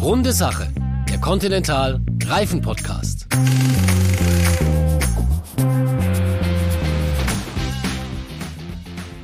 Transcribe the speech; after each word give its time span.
Runde 0.00 0.32
Sache, 0.32 0.68
der 1.08 1.18
Continental 1.18 2.00
Reifen 2.24 2.62
Podcast. 2.62 3.26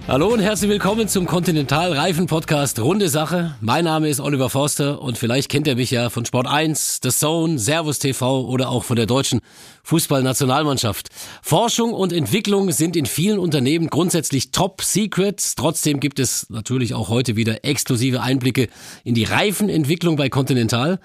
Hallo 0.07 0.29
und 0.29 0.41
herzlich 0.41 0.71
willkommen 0.71 1.09
zum 1.09 1.25
Continental 1.25 1.95
Reifen 1.95 2.27
Podcast 2.27 2.79
Runde 2.79 3.09
Sache. 3.09 3.55
Mein 3.63 3.87
Name 3.87 4.11
ist 4.11 4.21
Oliver 4.21 4.51
Forster 4.51 5.01
und 5.01 5.17
vielleicht 5.17 5.49
kennt 5.49 5.67
ihr 5.67 5.77
mich 5.77 5.91
ja 5.91 6.11
von 6.11 6.27
Sport 6.27 6.47
1, 6.47 7.01
The 7.03 7.09
Zone, 7.09 7.59
Servus 7.59 8.01
TV 8.01 8.45
oder 8.45 8.69
auch 8.69 8.85
von 8.85 8.97
der 8.97 9.07
deutschen 9.07 9.41
Fußballnationalmannschaft. 9.83 11.09
Forschung 11.43 11.95
und 11.95 12.13
Entwicklung 12.13 12.71
sind 12.71 12.97
in 12.97 13.07
vielen 13.07 13.39
Unternehmen 13.39 13.89
grundsätzlich 13.89 14.51
top 14.51 14.83
secrets. 14.83 15.55
Trotzdem 15.55 16.01
gibt 16.01 16.19
es 16.19 16.51
natürlich 16.51 16.93
auch 16.93 17.09
heute 17.09 17.35
wieder 17.35 17.65
exklusive 17.65 18.21
Einblicke 18.21 18.69
in 19.05 19.15
die 19.15 19.25
Reifenentwicklung 19.25 20.17
bei 20.17 20.29
Continental. 20.29 21.01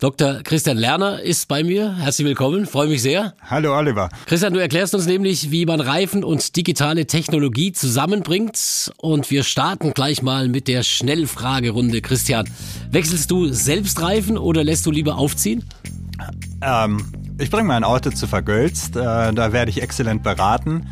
Dr. 0.00 0.42
Christian 0.44 0.78
Lerner 0.78 1.20
ist 1.20 1.46
bei 1.46 1.62
mir. 1.62 1.94
Herzlich 1.94 2.26
willkommen, 2.26 2.64
freue 2.64 2.88
mich 2.88 3.02
sehr. 3.02 3.34
Hallo 3.50 3.76
Oliver. 3.76 4.08
Christian, 4.24 4.54
du 4.54 4.58
erklärst 4.58 4.94
uns 4.94 5.04
nämlich, 5.04 5.50
wie 5.50 5.66
man 5.66 5.82
Reifen 5.82 6.24
und 6.24 6.56
digitale 6.56 7.06
Technologie 7.06 7.72
zusammenbringt. 7.72 8.90
Und 8.96 9.30
wir 9.30 9.42
starten 9.42 9.92
gleich 9.92 10.22
mal 10.22 10.48
mit 10.48 10.68
der 10.68 10.84
Schnellfragerunde. 10.84 12.00
Christian, 12.00 12.48
wechselst 12.90 13.30
du 13.30 13.48
selbst 13.52 14.00
Reifen 14.00 14.38
oder 14.38 14.64
lässt 14.64 14.86
du 14.86 14.90
lieber 14.90 15.18
aufziehen? 15.18 15.64
Ähm, 16.62 17.04
ich 17.38 17.50
bringe 17.50 17.64
mein 17.64 17.84
Auto 17.84 18.08
zu 18.08 18.26
vergölzt. 18.26 18.96
Äh, 18.96 19.34
da 19.34 19.52
werde 19.52 19.70
ich 19.70 19.82
exzellent 19.82 20.22
beraten. 20.22 20.86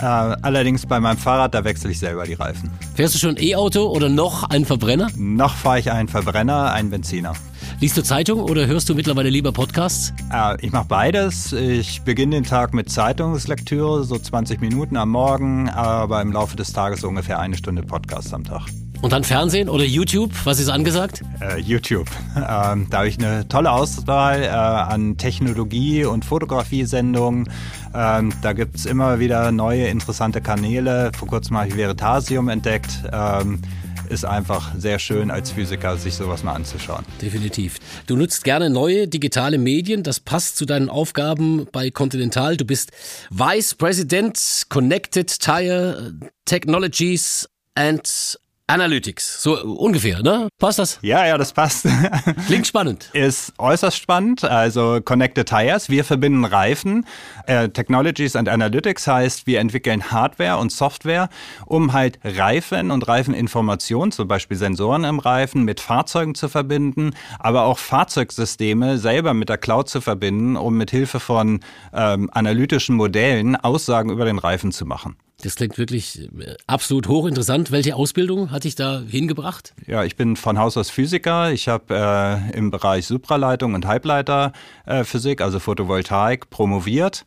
Äh, 0.00 0.04
allerdings 0.04 0.86
bei 0.86 1.00
meinem 1.00 1.18
Fahrrad, 1.18 1.54
da 1.54 1.64
wechsle 1.64 1.90
ich 1.90 1.98
selber 1.98 2.24
die 2.24 2.34
Reifen. 2.34 2.70
Fährst 2.94 3.14
du 3.14 3.18
schon 3.18 3.36
E-Auto 3.36 3.86
oder 3.86 4.08
noch 4.08 4.48
ein 4.50 4.64
Verbrenner? 4.64 5.08
Noch 5.16 5.54
fahre 5.54 5.80
ich 5.80 5.90
einen 5.90 6.08
Verbrenner, 6.08 6.72
einen 6.72 6.90
Benziner. 6.90 7.32
Liest 7.80 7.96
du 7.96 8.02
Zeitung 8.02 8.40
oder 8.40 8.66
hörst 8.66 8.88
du 8.88 8.94
mittlerweile 8.94 9.28
lieber 9.28 9.52
Podcasts? 9.52 10.12
Äh, 10.32 10.64
ich 10.64 10.72
mache 10.72 10.86
beides. 10.88 11.52
Ich 11.52 12.02
beginne 12.02 12.36
den 12.36 12.44
Tag 12.44 12.74
mit 12.74 12.90
Zeitungslektüre, 12.90 14.04
so 14.04 14.18
20 14.18 14.60
Minuten 14.60 14.96
am 14.96 15.10
Morgen, 15.10 15.68
aber 15.68 16.22
im 16.22 16.32
Laufe 16.32 16.56
des 16.56 16.72
Tages 16.72 17.04
ungefähr 17.04 17.38
eine 17.38 17.56
Stunde 17.56 17.82
Podcast 17.82 18.32
am 18.34 18.44
Tag. 18.44 18.66
Und 19.00 19.12
dann 19.12 19.22
Fernsehen 19.22 19.68
oder 19.68 19.84
YouTube? 19.84 20.32
Was 20.42 20.58
ist 20.58 20.68
angesagt? 20.68 21.22
Äh, 21.40 21.60
YouTube. 21.60 22.08
Ähm, 22.38 22.86
da 22.88 22.98
habe 22.98 23.08
ich 23.08 23.18
eine 23.18 23.46
tolle 23.48 23.72
Auswahl 23.72 24.42
äh, 24.42 24.46
an 24.48 25.16
Technologie- 25.16 26.04
und 26.04 26.24
Fotografiesendungen. 26.24 27.50
Ähm, 27.92 28.32
da 28.42 28.52
gibt 28.52 28.76
es 28.76 28.86
immer 28.86 29.18
wieder 29.18 29.50
neue 29.50 29.88
interessante 29.88 30.40
Kanäle. 30.40 31.10
Vor 31.18 31.28
kurzem 31.28 31.58
habe 31.58 31.68
ich 31.68 31.76
Veritasium 31.76 32.48
entdeckt. 32.48 33.02
Ähm, 33.12 33.60
ist 34.08 34.24
einfach 34.24 34.72
sehr 34.78 34.98
schön 34.98 35.30
als 35.30 35.50
Physiker, 35.50 35.96
sich 35.96 36.14
sowas 36.14 36.42
mal 36.42 36.54
anzuschauen. 36.54 37.04
Definitiv. 37.20 37.78
Du 38.06 38.16
nutzt 38.16 38.44
gerne 38.44 38.70
neue 38.70 39.08
digitale 39.08 39.58
Medien. 39.58 40.02
Das 40.04 40.20
passt 40.20 40.56
zu 40.56 40.64
deinen 40.64 40.88
Aufgaben 40.88 41.66
bei 41.72 41.90
Continental. 41.90 42.56
Du 42.56 42.64
bist 42.64 42.92
Vice 43.30 43.74
President 43.74 44.66
Connected 44.68 45.40
Tire 45.40 46.14
Technologies 46.44 47.48
and 47.74 48.38
Analytics, 48.70 49.42
so 49.42 49.58
ungefähr, 49.62 50.22
ne? 50.22 50.48
Passt 50.58 50.78
das? 50.78 50.98
Ja, 51.00 51.26
ja, 51.26 51.38
das 51.38 51.54
passt. 51.54 51.86
Klingt 52.46 52.66
spannend. 52.66 53.08
Ist 53.14 53.54
äußerst 53.56 53.96
spannend. 53.96 54.44
Also 54.44 55.00
Connected 55.02 55.48
Tires, 55.48 55.88
wir 55.88 56.04
verbinden 56.04 56.44
Reifen. 56.44 57.06
Äh, 57.46 57.70
Technologies 57.70 58.36
and 58.36 58.46
Analytics 58.46 59.06
heißt, 59.06 59.46
wir 59.46 59.60
entwickeln 59.60 60.10
Hardware 60.10 60.58
und 60.58 60.70
Software, 60.70 61.30
um 61.64 61.94
halt 61.94 62.18
Reifen 62.22 62.90
und 62.90 63.08
Reifeninformationen, 63.08 64.12
zum 64.12 64.28
Beispiel 64.28 64.58
Sensoren 64.58 65.04
im 65.04 65.18
Reifen, 65.18 65.64
mit 65.64 65.80
Fahrzeugen 65.80 66.34
zu 66.34 66.50
verbinden, 66.50 67.12
aber 67.38 67.62
auch 67.62 67.78
Fahrzeugsysteme 67.78 68.98
selber 68.98 69.32
mit 69.32 69.48
der 69.48 69.56
Cloud 69.56 69.88
zu 69.88 70.02
verbinden, 70.02 70.56
um 70.56 70.76
mit 70.76 70.90
Hilfe 70.90 71.20
von 71.20 71.60
ähm, 71.94 72.28
analytischen 72.34 72.96
Modellen 72.96 73.56
Aussagen 73.56 74.10
über 74.10 74.26
den 74.26 74.38
Reifen 74.38 74.72
zu 74.72 74.84
machen. 74.84 75.16
Das 75.42 75.54
klingt 75.54 75.78
wirklich 75.78 76.28
äh, 76.40 76.56
absolut 76.66 77.06
hochinteressant. 77.06 77.70
Welche 77.70 77.94
Ausbildung 77.94 78.50
hat 78.50 78.64
dich 78.64 78.74
da 78.74 79.00
hingebracht? 79.00 79.72
Ja, 79.86 80.02
ich 80.02 80.16
bin 80.16 80.34
von 80.34 80.58
Haus 80.58 80.76
aus 80.76 80.90
Physiker. 80.90 81.52
Ich 81.52 81.68
habe 81.68 81.94
äh, 81.94 82.56
im 82.56 82.72
Bereich 82.72 83.06
Supraleitung 83.06 83.74
und 83.74 83.86
Halbleiterphysik, 83.86 85.40
äh, 85.40 85.44
also 85.44 85.60
Photovoltaik, 85.60 86.50
promoviert 86.50 87.24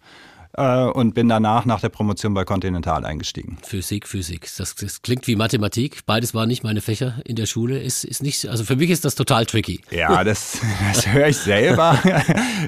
äh, 0.53 0.85
und 0.85 1.13
bin 1.13 1.29
danach 1.29 1.65
nach 1.65 1.81
der 1.81 1.89
Promotion 1.89 2.33
bei 2.33 2.45
Continental 2.45 3.05
eingestiegen. 3.05 3.57
Physik, 3.63 4.07
Physik. 4.07 4.49
Das, 4.57 4.75
das, 4.75 5.01
klingt 5.01 5.27
wie 5.27 5.35
Mathematik. 5.35 6.05
Beides 6.05 6.33
waren 6.33 6.47
nicht 6.47 6.63
meine 6.63 6.81
Fächer 6.81 7.15
in 7.25 7.35
der 7.35 7.45
Schule. 7.45 7.79
Ist, 7.79 8.03
ist 8.03 8.21
nicht, 8.21 8.47
also 8.47 8.63
für 8.63 8.75
mich 8.75 8.89
ist 8.89 9.05
das 9.05 9.15
total 9.15 9.45
tricky. 9.45 9.81
Ja, 9.91 10.23
das, 10.23 10.59
das 10.93 11.07
höre 11.07 11.27
ich 11.27 11.37
selber. 11.37 11.99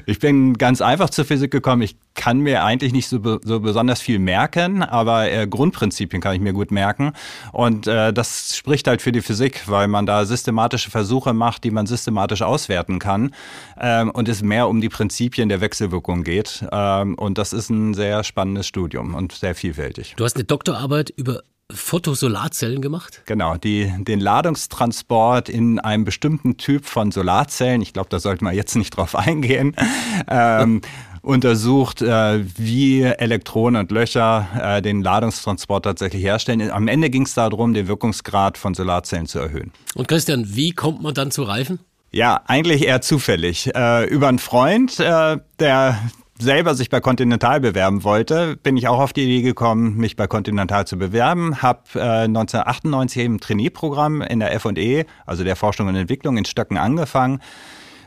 Ich 0.06 0.18
bin 0.18 0.54
ganz 0.54 0.80
einfach 0.80 1.08
zur 1.10 1.24
Physik 1.24 1.50
gekommen. 1.50 1.82
Ich 1.82 1.96
kann 2.14 2.40
mir 2.40 2.64
eigentlich 2.64 2.92
nicht 2.92 3.08
so, 3.08 3.20
so 3.42 3.60
besonders 3.60 4.00
viel 4.00 4.18
merken, 4.18 4.82
aber 4.82 5.30
äh, 5.30 5.46
Grundprinzipien 5.46 6.20
kann 6.20 6.34
ich 6.34 6.40
mir 6.40 6.52
gut 6.52 6.70
merken. 6.70 7.12
Und 7.52 7.86
äh, 7.86 8.12
das 8.12 8.56
spricht 8.56 8.86
halt 8.86 9.02
für 9.02 9.12
die 9.12 9.20
Physik, 9.20 9.62
weil 9.66 9.88
man 9.88 10.06
da 10.06 10.24
systematische 10.26 10.90
Versuche 10.90 11.32
macht, 11.32 11.64
die 11.64 11.70
man 11.70 11.86
systematisch 11.86 12.42
auswerten 12.42 12.98
kann 12.98 13.34
ähm, 13.80 14.10
und 14.10 14.28
es 14.28 14.42
mehr 14.42 14.68
um 14.68 14.80
die 14.80 14.88
Prinzipien 14.88 15.48
der 15.48 15.60
Wechselwirkung 15.60 16.24
geht. 16.24 16.64
Ähm, 16.70 17.14
und 17.14 17.38
das 17.38 17.52
ist 17.52 17.70
ein 17.74 17.94
sehr 17.94 18.24
spannendes 18.24 18.66
Studium 18.66 19.14
und 19.14 19.32
sehr 19.32 19.54
vielfältig. 19.54 20.14
Du 20.16 20.24
hast 20.24 20.36
eine 20.36 20.44
Doktorarbeit 20.44 21.10
über 21.10 21.42
Photosolarzellen 21.72 22.82
gemacht? 22.82 23.22
Genau, 23.26 23.56
die, 23.56 23.92
den 23.98 24.20
Ladungstransport 24.20 25.48
in 25.48 25.78
einem 25.78 26.04
bestimmten 26.04 26.56
Typ 26.56 26.84
von 26.84 27.10
Solarzellen, 27.10 27.80
ich 27.80 27.92
glaube, 27.92 28.08
da 28.10 28.20
sollte 28.20 28.44
man 28.44 28.54
jetzt 28.54 28.76
nicht 28.76 28.90
drauf 28.90 29.16
eingehen, 29.16 29.74
ähm, 30.28 30.82
untersucht, 31.22 32.02
äh, 32.02 32.44
wie 32.58 33.02
Elektronen 33.02 33.80
und 33.80 33.90
Löcher 33.90 34.46
äh, 34.60 34.82
den 34.82 35.00
Ladungstransport 35.02 35.84
tatsächlich 35.84 36.22
herstellen. 36.22 36.70
Am 36.70 36.86
Ende 36.86 37.08
ging 37.08 37.22
es 37.22 37.32
darum, 37.32 37.72
den 37.72 37.88
Wirkungsgrad 37.88 38.58
von 38.58 38.74
Solarzellen 38.74 39.26
zu 39.26 39.38
erhöhen. 39.38 39.72
Und 39.94 40.06
Christian, 40.06 40.44
wie 40.54 40.72
kommt 40.72 41.02
man 41.02 41.14
dann 41.14 41.30
zu 41.30 41.44
Reifen? 41.44 41.78
Ja, 42.12 42.42
eigentlich 42.46 42.84
eher 42.84 43.00
zufällig. 43.00 43.74
Äh, 43.74 44.04
über 44.04 44.28
einen 44.28 44.38
Freund, 44.38 45.00
äh, 45.00 45.38
der 45.58 45.98
selber 46.38 46.74
sich 46.74 46.90
bei 46.90 47.00
Continental 47.00 47.60
bewerben 47.60 48.04
wollte, 48.04 48.56
bin 48.56 48.76
ich 48.76 48.88
auch 48.88 48.98
auf 48.98 49.12
die 49.12 49.24
Idee 49.24 49.42
gekommen, 49.42 49.96
mich 49.96 50.16
bei 50.16 50.26
Continental 50.26 50.86
zu 50.86 50.98
bewerben. 50.98 51.62
Habe 51.62 51.82
äh, 51.94 52.24
1998 52.24 53.24
im 53.24 53.40
Trainee-Programm 53.40 54.22
in 54.22 54.40
der 54.40 54.52
F&E, 54.54 55.04
also 55.26 55.44
der 55.44 55.56
Forschung 55.56 55.88
und 55.88 55.96
Entwicklung 55.96 56.36
in 56.36 56.44
Stöcken 56.44 56.76
angefangen, 56.76 57.40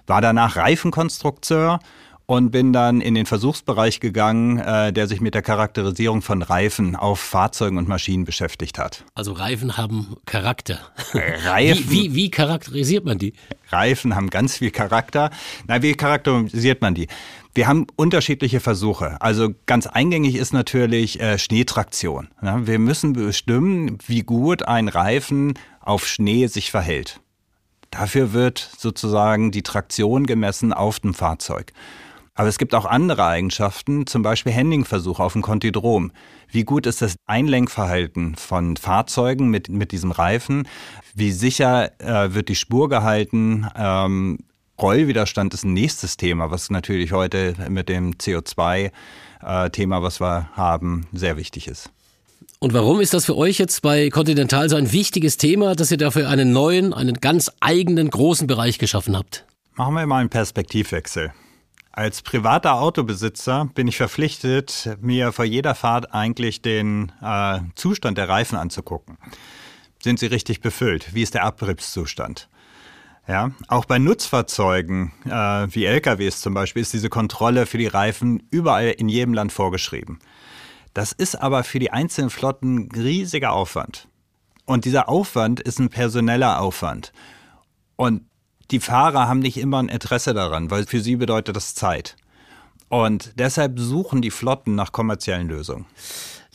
war 0.07 0.21
danach 0.21 0.57
Reifenkonstrukteur 0.57 1.79
und 2.27 2.51
bin 2.51 2.73
dann 2.73 2.99
in 2.99 3.15
den 3.15 3.25
Versuchsbereich 3.25 4.01
gegangen, 4.01 4.59
äh, 4.59 4.91
der 4.91 5.07
sich 5.07 5.21
mit 5.21 5.33
der 5.33 5.41
Charakterisierung 5.41 6.21
von 6.21 6.41
Reifen 6.41 6.97
auf 6.97 7.21
Fahrzeugen 7.21 7.77
und 7.77 7.87
Maschinen 7.87 8.25
beschäftigt 8.25 8.77
hat. 8.77 9.05
Also 9.15 9.31
Reifen 9.31 9.77
haben 9.77 10.17
Charakter. 10.25 10.79
Reifen. 11.13 11.89
Wie, 11.89 12.11
wie, 12.11 12.15
wie 12.15 12.29
charakterisiert 12.29 13.05
man 13.05 13.17
die? 13.17 13.33
Reifen 13.69 14.13
haben 14.13 14.29
ganz 14.29 14.57
viel 14.57 14.71
Charakter. 14.71 15.31
Na, 15.67 15.81
wie 15.81 15.93
charakterisiert 15.93 16.81
man 16.81 16.95
die? 16.95 17.07
Wir 17.55 17.67
haben 17.67 17.87
unterschiedliche 17.95 18.59
Versuche. 18.59 19.19
Also 19.21 19.51
ganz 19.65 19.87
eingängig 19.87 20.35
ist 20.35 20.51
natürlich 20.51 21.21
äh, 21.21 21.39
Schneetraktion. 21.39 22.27
Ja, 22.41 22.67
wir 22.67 22.77
müssen 22.77 23.13
bestimmen, 23.13 23.99
wie 24.05 24.21
gut 24.23 24.67
ein 24.67 24.89
Reifen 24.89 25.53
auf 25.79 26.05
Schnee 26.05 26.47
sich 26.47 26.71
verhält. 26.71 27.21
Dafür 27.89 28.33
wird 28.33 28.69
sozusagen 28.77 29.51
die 29.51 29.63
Traktion 29.63 30.25
gemessen 30.25 30.73
auf 30.73 30.99
dem 30.99 31.13
Fahrzeug. 31.13 31.71
Aber 32.37 32.47
es 32.47 32.59
gibt 32.59 32.75
auch 32.75 32.85
andere 32.85 33.25
Eigenschaften, 33.25 34.05
zum 34.05 34.21
Beispiel 34.21 34.53
Handlingversuche 34.53 35.23
auf 35.23 35.33
dem 35.33 35.41
Kontidrom. 35.41 36.11
Wie 36.51 36.63
gut 36.63 36.85
ist 36.85 37.01
das 37.01 37.15
Einlenkverhalten 37.25 38.35
von 38.35 38.77
Fahrzeugen 38.77 39.49
mit, 39.49 39.69
mit 39.69 39.91
diesem 39.91 40.11
Reifen? 40.11 40.67
Wie 41.15 41.31
sicher 41.31 41.99
äh, 41.99 42.35
wird 42.35 42.49
die 42.49 42.55
Spur 42.55 42.89
gehalten? 42.89 43.65
Ähm, 43.75 44.37
Rollwiderstand 44.79 45.55
ist 45.55 45.65
ein 45.65 45.73
nächstes 45.73 46.15
Thema, 46.15 46.51
was 46.51 46.69
natürlich 46.69 47.11
heute 47.11 47.55
mit 47.69 47.89
dem 47.89 48.13
CO2-Thema, 48.13 49.97
äh, 49.97 50.03
was 50.03 50.21
wir 50.21 50.51
haben, 50.55 51.07
sehr 51.13 51.37
wichtig 51.37 51.67
ist. 51.67 51.89
Und 52.59 52.71
warum 52.73 53.01
ist 53.01 53.15
das 53.15 53.25
für 53.25 53.35
euch 53.35 53.57
jetzt 53.57 53.81
bei 53.81 54.11
Continental 54.11 54.69
so 54.69 54.75
ein 54.75 54.91
wichtiges 54.91 55.37
Thema, 55.37 55.75
dass 55.75 55.89
ihr 55.89 55.97
dafür 55.97 56.29
einen 56.29 56.53
neuen, 56.53 56.93
einen 56.93 57.15
ganz 57.15 57.51
eigenen 57.61 58.11
großen 58.11 58.45
Bereich 58.45 58.77
geschaffen 58.77 59.17
habt? 59.17 59.47
Machen 59.73 59.95
wir 59.95 60.05
mal 60.05 60.19
einen 60.19 60.29
Perspektivwechsel. 60.29 61.33
Als 61.97 62.21
privater 62.21 62.75
Autobesitzer 62.75 63.71
bin 63.73 63.87
ich 63.87 63.97
verpflichtet, 63.97 64.87
mir 65.01 65.31
vor 65.31 65.45
jeder 65.45 65.73
Fahrt 65.73 66.13
eigentlich 66.13 66.61
den 66.61 67.11
äh, 67.23 67.59
Zustand 67.73 68.19
der 68.19 68.29
Reifen 68.29 68.55
anzugucken. 68.55 69.17
Sind 70.03 70.19
sie 70.19 70.27
richtig 70.27 70.61
befüllt? 70.61 71.15
Wie 71.15 71.23
ist 71.23 71.33
der 71.33 71.43
Abriebszustand? 71.43 72.49
Ja, 73.27 73.49
auch 73.67 73.85
bei 73.85 73.97
Nutzfahrzeugen 73.97 75.11
äh, 75.25 75.29
wie 75.29 75.85
LKWs 75.85 76.39
zum 76.39 76.53
Beispiel 76.53 76.83
ist 76.83 76.93
diese 76.93 77.09
Kontrolle 77.09 77.65
für 77.65 77.79
die 77.79 77.87
Reifen 77.87 78.43
überall 78.51 78.89
in 78.89 79.09
jedem 79.09 79.33
Land 79.33 79.51
vorgeschrieben. 79.51 80.19
Das 80.93 81.13
ist 81.13 81.33
aber 81.33 81.63
für 81.63 81.79
die 81.79 81.89
einzelnen 81.89 82.29
Flotten 82.29 82.75
ein 82.77 82.89
riesiger 82.91 83.53
Aufwand. 83.53 84.07
Und 84.65 84.85
dieser 84.85 85.09
Aufwand 85.09 85.61
ist 85.61 85.79
ein 85.79 85.89
personeller 85.89 86.61
Aufwand. 86.61 87.11
Und 87.95 88.21
die 88.71 88.79
Fahrer 88.79 89.27
haben 89.27 89.39
nicht 89.39 89.57
immer 89.57 89.79
ein 89.79 89.89
Interesse 89.89 90.33
daran, 90.33 90.71
weil 90.71 90.85
für 90.85 91.01
sie 91.01 91.15
bedeutet 91.15 91.55
das 91.55 91.75
Zeit. 91.75 92.15
Und 92.89 93.33
deshalb 93.37 93.79
suchen 93.79 94.21
die 94.21 94.31
Flotten 94.31 94.75
nach 94.75 94.91
kommerziellen 94.91 95.47
Lösungen. 95.47 95.85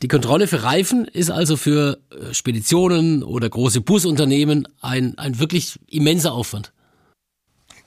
Die 0.03 0.09
Kontrolle 0.09 0.49
für 0.49 0.63
Reifen 0.65 1.05
ist 1.05 1.31
also 1.31 1.57
für 1.57 1.99
äh, 2.11 2.35
Speditionen 2.35 3.23
oder 3.23 3.49
große 3.49 3.81
Busunternehmen 3.81 4.67
ein, 4.81 5.17
ein 5.17 5.39
wirklich 5.39 5.79
immenser 5.89 6.33
Aufwand. 6.33 6.73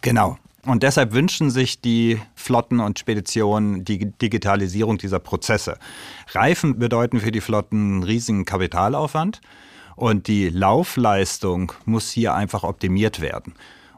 Genau. 0.01 0.37
Und 0.65 0.81
deshalb 0.81 1.11
wünschen 1.11 1.51
sich 1.51 1.81
die 1.81 2.19
Flotten 2.33 2.79
und 2.79 2.97
Speditionen 2.97 3.85
die 3.85 4.11
Digitalisierung 4.11 4.97
dieser 4.97 5.19
Prozesse. 5.19 5.77
Reifen 6.31 6.79
bedeuten 6.79 7.19
für 7.19 7.31
die 7.31 7.41
Flotten 7.41 7.95
einen 7.95 8.03
riesigen 8.03 8.45
Kapitalaufwand 8.45 9.41
und 9.95 10.27
die 10.27 10.49
Laufleistung 10.49 11.71
muss 11.85 12.09
hier 12.09 12.33
einfach 12.33 12.63
optimiert 12.63 13.19
werden. 13.21 13.53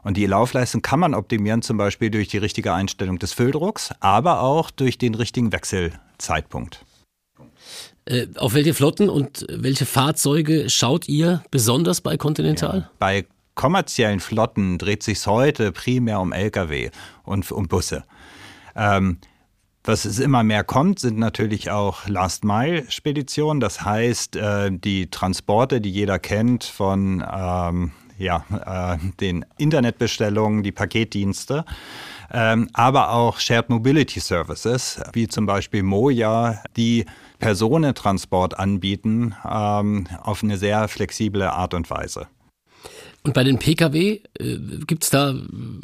Und 0.08 0.16
die 0.16 0.24
Laufleistung 0.24 0.80
kann 0.80 1.00
man 1.00 1.12
optimieren, 1.12 1.60
zum 1.60 1.76
Beispiel 1.76 2.10
durch 2.10 2.28
die 2.28 2.38
richtige 2.38 2.72
Einstellung 2.72 3.18
des 3.18 3.34
Fülldrucks, 3.34 3.90
aber 4.00 4.40
auch 4.40 4.70
durch 4.70 4.96
den 4.96 5.14
richtigen 5.14 5.52
Wechselzeitpunkt. 5.52 6.82
Äh, 8.06 8.26
auf 8.36 8.54
welche 8.54 8.72
Flotten 8.72 9.10
und 9.10 9.44
welche 9.50 9.84
Fahrzeuge 9.84 10.70
schaut 10.70 11.08
ihr 11.08 11.42
besonders 11.50 12.00
bei 12.00 12.16
Continental? 12.16 12.78
Ja, 12.78 12.90
bei 12.98 13.26
kommerziellen 13.54 14.20
Flotten 14.20 14.78
dreht 14.78 15.02
sich 15.02 15.26
heute 15.26 15.72
primär 15.72 16.20
um 16.20 16.32
Lkw 16.32 16.88
und 17.24 17.52
um 17.52 17.68
Busse. 17.68 18.04
Ähm, 18.74 19.18
was 19.84 20.06
es 20.06 20.20
immer 20.20 20.42
mehr 20.42 20.64
kommt, 20.64 21.00
sind 21.00 21.18
natürlich 21.18 21.70
auch 21.70 22.08
Last-Mile-Speditionen. 22.08 23.60
Das 23.60 23.84
heißt, 23.84 24.36
äh, 24.36 24.70
die 24.72 25.10
Transporte, 25.10 25.82
die 25.82 25.90
jeder 25.90 26.18
kennt 26.18 26.64
von 26.64 27.22
ähm, 27.30 27.92
ja, 28.18 28.44
äh, 28.50 28.98
den 29.20 29.44
Internetbestellungen, 29.56 30.62
die 30.62 30.72
Paketdienste, 30.72 31.64
ähm, 32.30 32.68
aber 32.74 33.12
auch 33.12 33.40
Shared 33.40 33.70
Mobility 33.70 34.20
Services, 34.20 35.00
wie 35.12 35.28
zum 35.28 35.46
Beispiel 35.46 35.82
Moja, 35.82 36.62
die 36.76 37.06
Personentransport 37.38 38.58
anbieten 38.58 39.34
ähm, 39.48 40.06
auf 40.22 40.42
eine 40.42 40.58
sehr 40.58 40.88
flexible 40.88 41.42
Art 41.42 41.74
und 41.74 41.88
Weise. 41.90 42.26
Und 43.22 43.34
bei 43.34 43.44
den 43.44 43.58
Pkw 43.58 44.20
äh, 44.38 44.58
gibt 44.86 45.04
es 45.04 45.10
da 45.10 45.34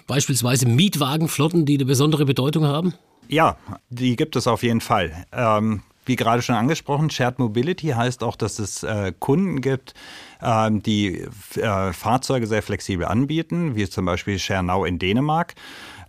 beispielsweise 0.06 0.66
Mietwagenflotten, 0.66 1.64
die 1.66 1.74
eine 1.74 1.84
besondere 1.84 2.24
Bedeutung 2.24 2.64
haben? 2.64 2.94
Ja, 3.28 3.56
die 3.88 4.16
gibt 4.16 4.36
es 4.36 4.46
auf 4.46 4.62
jeden 4.62 4.80
Fall. 4.80 5.26
Ähm, 5.32 5.82
wie 6.06 6.16
gerade 6.16 6.42
schon 6.42 6.54
angesprochen, 6.54 7.10
Shared 7.10 7.38
Mobility 7.38 7.88
heißt 7.88 8.22
auch, 8.22 8.36
dass 8.36 8.58
es 8.58 8.82
äh, 8.82 9.12
Kunden 9.18 9.60
gibt, 9.60 9.94
äh, 10.40 10.70
die 10.70 11.26
äh, 11.56 11.92
Fahrzeuge 11.92 12.46
sehr 12.46 12.62
flexibel 12.62 13.06
anbieten, 13.06 13.76
wie 13.76 13.88
zum 13.88 14.04
Beispiel 14.04 14.38
ShareNow 14.38 14.86
in 14.86 14.98
Dänemark. 14.98 15.54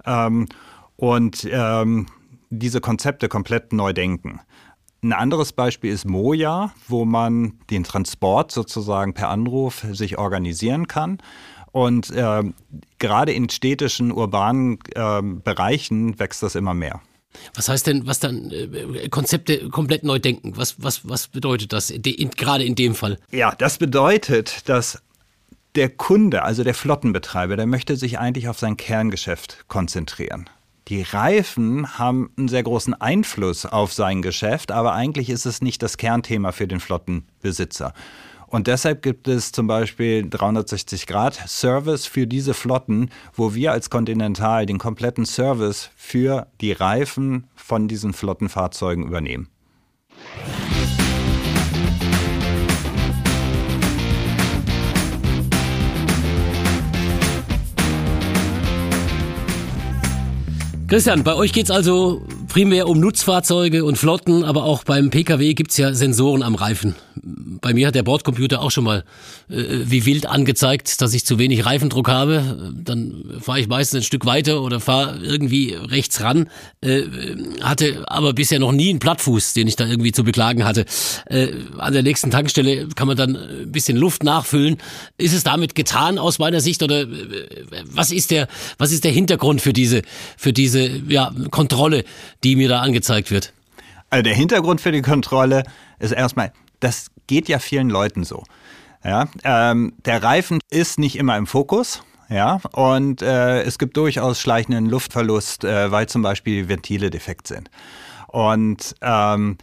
Ähm, 0.05 0.47
und 0.97 1.47
ähm, 1.51 2.07
diese 2.49 2.81
Konzepte 2.81 3.27
komplett 3.27 3.73
neu 3.73 3.93
denken. 3.93 4.39
Ein 5.03 5.13
anderes 5.13 5.53
Beispiel 5.53 5.91
ist 5.91 6.05
Moja, 6.05 6.71
wo 6.87 7.05
man 7.05 7.59
den 7.69 7.83
Transport 7.83 8.51
sozusagen 8.51 9.13
per 9.13 9.29
Anruf 9.29 9.85
sich 9.91 10.17
organisieren 10.17 10.87
kann. 10.87 11.19
Und 11.71 12.09
äh, 12.11 12.43
gerade 12.99 13.33
in 13.33 13.49
städtischen, 13.49 14.11
urbanen 14.11 14.79
äh, 14.95 15.21
Bereichen 15.21 16.17
wächst 16.17 16.41
das 16.41 16.55
immer 16.55 16.73
mehr. 16.73 17.01
Was 17.53 17.69
heißt 17.69 17.87
denn, 17.87 18.05
was 18.07 18.19
dann 18.19 18.51
äh, 18.51 19.09
Konzepte 19.09 19.69
komplett 19.69 20.03
neu 20.03 20.19
denken? 20.19 20.53
Was, 20.55 20.75
was, 20.81 21.07
was 21.07 21.27
bedeutet 21.27 21.73
das 21.73 21.89
in, 21.89 22.29
gerade 22.31 22.63
in 22.63 22.75
dem 22.75 22.95
Fall? 22.95 23.17
Ja, 23.31 23.53
das 23.55 23.77
bedeutet, 23.77 24.67
dass 24.69 25.01
der 25.75 25.89
Kunde, 25.89 26.43
also 26.43 26.63
der 26.63 26.73
Flottenbetreiber, 26.73 27.57
der 27.57 27.65
möchte 27.65 27.95
sich 27.97 28.17
eigentlich 28.17 28.47
auf 28.47 28.59
sein 28.59 28.77
Kerngeschäft 28.77 29.65
konzentrieren. 29.67 30.49
Die 30.87 31.01
Reifen 31.01 31.97
haben 31.97 32.29
einen 32.37 32.47
sehr 32.47 32.61
großen 32.61 32.93
Einfluss 32.93 33.65
auf 33.65 33.91
sein 33.91 34.21
Geschäft, 34.21 34.71
aber 34.71 34.93
eigentlich 34.93 35.29
ist 35.29 35.45
es 35.45 35.61
nicht 35.61 35.81
das 35.81 35.97
Kernthema 35.97 36.51
für 36.51 36.67
den 36.67 36.79
Flottenbesitzer. 36.79 37.93
Und 38.47 38.67
deshalb 38.67 39.01
gibt 39.01 39.27
es 39.27 39.51
zum 39.51 39.67
Beispiel 39.67 40.29
360 40.29 41.07
Grad 41.07 41.35
Service 41.47 42.05
für 42.05 42.27
diese 42.27 42.53
Flotten, 42.53 43.09
wo 43.33 43.53
wir 43.53 43.71
als 43.71 43.89
Continental 43.89 44.65
den 44.65 44.77
kompletten 44.77 45.25
Service 45.25 45.89
für 45.95 46.47
die 46.61 46.71
Reifen 46.71 47.47
von 47.55 47.87
diesen 47.87 48.13
Flottenfahrzeugen 48.13 49.05
übernehmen. 49.05 49.49
Christian, 60.87 61.23
bei 61.23 61.33
euch 61.33 61.51
geht's 61.51 61.71
also 61.71 62.21
primär 62.47 62.87
um 62.87 62.99
Nutzfahrzeuge 62.99 63.83
und 63.83 63.97
Flotten, 63.97 64.43
aber 64.43 64.65
auch 64.65 64.83
beim 64.83 65.09
Pkw 65.09 65.55
gibt's 65.55 65.77
ja 65.77 65.95
Sensoren 65.95 66.43
am 66.43 66.53
Reifen. 66.53 66.95
Bei 67.65 67.73
mir 67.73 67.87
hat 67.87 67.95
der 67.95 68.03
Bordcomputer 68.03 68.61
auch 68.61 68.69
schon 68.69 68.83
mal 68.83 69.03
äh, 69.49 69.55
wie 69.85 70.05
wild 70.05 70.27
angezeigt, 70.27 71.01
dass 71.01 71.15
ich 71.15 71.25
zu 71.25 71.39
wenig 71.39 71.65
Reifendruck 71.65 72.09
habe. 72.09 72.75
Dann 72.79 73.39
fahre 73.41 73.59
ich 73.59 73.67
meistens 73.67 74.01
ein 74.01 74.03
Stück 74.03 74.27
weiter 74.27 74.61
oder 74.61 74.79
fahre 74.79 75.17
irgendwie 75.23 75.73
rechts 75.73 76.21
ran. 76.21 76.47
Äh, 76.81 77.05
hatte 77.63 78.03
aber 78.05 78.33
bisher 78.33 78.59
noch 78.59 78.71
nie 78.71 78.91
einen 78.91 78.99
Plattfuß, 78.99 79.53
den 79.53 79.67
ich 79.67 79.75
da 79.75 79.87
irgendwie 79.87 80.11
zu 80.11 80.23
beklagen 80.23 80.63
hatte. 80.63 80.85
Äh, 81.25 81.53
an 81.79 81.91
der 81.91 82.03
nächsten 82.03 82.29
Tankstelle 82.29 82.87
kann 82.89 83.07
man 83.07 83.17
dann 83.17 83.35
ein 83.35 83.71
bisschen 83.71 83.97
Luft 83.97 84.23
nachfüllen. 84.23 84.77
Ist 85.17 85.33
es 85.33 85.43
damit 85.43 85.73
getan 85.73 86.19
aus 86.19 86.37
meiner 86.37 86.61
Sicht 86.61 86.83
oder 86.83 87.01
äh, 87.01 87.47
was 87.85 88.11
ist 88.11 88.29
der 88.29 88.47
was 88.77 88.91
ist 88.91 89.05
der 89.05 89.11
Hintergrund 89.11 89.59
für 89.59 89.73
diese 89.73 90.03
für 90.37 90.53
diese 90.53 90.85
ja, 91.07 91.33
Kontrolle, 91.49 92.03
die 92.43 92.57
mir 92.57 92.69
da 92.69 92.81
angezeigt 92.81 93.31
wird? 93.31 93.53
Also 94.11 94.21
der 94.21 94.35
Hintergrund 94.35 94.81
für 94.81 94.91
die 94.91 95.01
Kontrolle 95.01 95.63
ist 95.97 96.11
erstmal, 96.11 96.53
das 96.79 97.07
geht 97.27 97.49
ja 97.49 97.59
vielen 97.59 97.89
Leuten 97.89 98.23
so. 98.23 98.43
Ja, 99.03 99.27
ähm, 99.43 99.93
der 100.05 100.23
Reifen 100.23 100.59
ist 100.71 100.97
nicht 100.97 101.15
immer 101.15 101.37
im 101.37 101.47
Fokus. 101.47 102.01
Ja, 102.27 102.59
und 102.71 103.21
äh, 103.21 103.61
es 103.61 103.77
gibt 103.77 103.97
durchaus 103.97 104.39
schleichenden 104.39 104.87
Luftverlust, 104.87 105.63
äh, 105.63 105.91
weil 105.91 106.09
zum 106.09 106.23
Beispiel 106.23 106.67
Ventile 106.67 107.11
defekt 107.11 107.47
sind. 107.47 107.69
Und 108.27 108.95
ähm, 109.01 109.57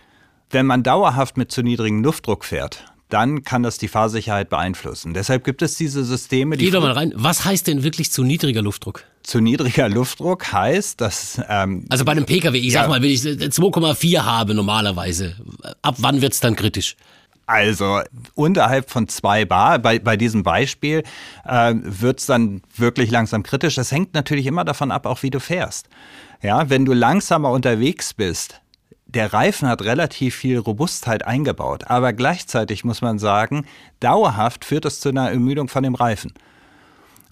wenn 0.50 0.66
man 0.66 0.84
dauerhaft 0.84 1.36
mit 1.36 1.50
zu 1.50 1.62
niedrigem 1.62 2.04
Luftdruck 2.04 2.44
fährt, 2.44 2.84
dann 3.12 3.42
kann 3.42 3.62
das 3.62 3.76
die 3.76 3.88
Fahrsicherheit 3.88 4.48
beeinflussen. 4.48 5.12
Deshalb 5.12 5.44
gibt 5.44 5.60
es 5.60 5.76
diese 5.76 6.02
Systeme, 6.02 6.56
die. 6.56 6.66
Geh 6.66 6.70
doch 6.70 6.80
mal 6.80 6.92
rein. 6.92 7.12
Was 7.14 7.44
heißt 7.44 7.66
denn 7.66 7.82
wirklich 7.82 8.10
zu 8.10 8.24
niedriger 8.24 8.62
Luftdruck? 8.62 9.04
Zu 9.22 9.40
niedriger 9.40 9.88
Luftdruck 9.88 10.50
heißt, 10.50 11.00
dass. 11.00 11.40
Ähm, 11.48 11.84
also 11.90 12.04
bei 12.04 12.12
einem 12.12 12.24
Pkw, 12.24 12.56
ich 12.56 12.72
ja, 12.72 12.82
sag 12.82 12.88
mal, 12.88 13.02
wenn 13.02 13.10
ich 13.10 13.20
2,4 13.20 14.24
habe 14.24 14.54
normalerweise, 14.54 15.36
ab 15.82 15.96
wann 15.98 16.22
wird 16.22 16.32
es 16.32 16.40
dann 16.40 16.56
kritisch? 16.56 16.96
Also 17.46 18.01
unterhalb 18.34 18.91
von 18.91 19.08
zwei 19.08 19.44
Bar, 19.44 19.79
bei, 19.79 19.99
bei 19.99 20.17
diesem 20.17 20.43
Beispiel, 20.43 21.03
äh, 21.44 21.75
wird 21.75 22.20
es 22.20 22.27
dann 22.27 22.63
wirklich 22.77 23.11
langsam 23.11 23.43
kritisch. 23.43 23.75
Das 23.75 23.93
hängt 23.93 24.15
natürlich 24.15 24.46
immer 24.46 24.65
davon 24.65 24.91
ab, 24.91 25.06
auch 25.06 25.22
wie 25.22 25.31
du 25.31 25.41
fährst. 25.41 25.89
Ja, 26.41 26.70
wenn 26.70 26.84
du 26.84 26.93
langsamer 26.93 27.51
unterwegs 27.51 28.15
bist, 28.15 28.61
der 29.06 29.32
Reifen 29.32 29.69
hat 29.69 29.82
relativ 29.82 30.34
viel 30.37 30.58
Robustheit 30.58 31.27
eingebaut, 31.27 31.84
aber 31.89 32.13
gleichzeitig 32.13 32.82
muss 32.84 33.03
man 33.03 33.19
sagen, 33.19 33.67
dauerhaft 34.01 34.65
führt 34.65 34.87
es 34.87 35.01
zu 35.01 35.11
einer 35.11 35.31
Ermüdung 35.31 35.69
von 35.69 35.82
dem 35.82 35.94
Reifen. 35.94 36.32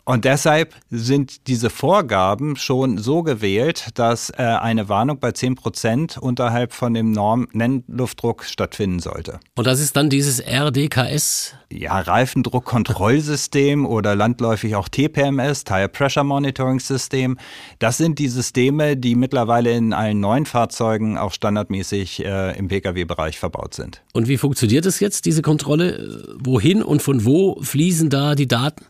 Und 0.04 0.24
deshalb 0.24 0.74
sind 0.90 1.46
diese 1.46 1.70
Vorgaben 1.70 2.56
schon 2.56 2.98
so 2.98 3.22
gewählt, 3.22 3.88
dass 3.94 4.30
äh, 4.30 4.42
eine 4.42 4.88
Warnung 4.88 5.20
bei 5.20 5.32
10 5.32 5.54
Prozent 5.54 6.18
unterhalb 6.18 6.72
von 6.72 6.94
dem 6.94 7.12
Norm-Nennluftdruck 7.12 8.44
stattfinden 8.44 9.00
sollte. 9.00 9.40
Und 9.56 9.66
das 9.66 9.80
ist 9.80 9.96
dann 9.96 10.10
dieses 10.10 10.40
RDKS? 10.40 11.54
Ja, 11.72 12.00
Reifendruckkontrollsystem 12.00 13.86
oder 13.86 14.16
landläufig 14.16 14.74
auch 14.74 14.88
TPMS, 14.88 15.64
Tire 15.64 15.88
Pressure 15.88 16.24
Monitoring 16.24 16.80
System. 16.80 17.38
Das 17.78 17.96
sind 17.96 18.18
die 18.18 18.28
Systeme, 18.28 18.96
die 18.96 19.14
mittlerweile 19.14 19.70
in 19.72 19.92
allen 19.92 20.18
neuen 20.20 20.46
Fahrzeugen 20.46 21.16
auch 21.16 21.32
standardmäßig 21.32 22.24
äh, 22.24 22.58
im 22.58 22.68
Pkw-Bereich 22.68 23.38
verbaut 23.38 23.74
sind. 23.74 24.02
Und 24.12 24.26
wie 24.26 24.36
funktioniert 24.36 24.86
es 24.86 24.98
jetzt, 25.00 25.26
diese 25.26 25.42
Kontrolle? 25.42 26.36
Wohin 26.38 26.82
und 26.82 27.02
von 27.02 27.24
wo 27.24 27.60
fließen 27.62 28.10
da 28.10 28.34
die 28.34 28.48
Daten? 28.48 28.84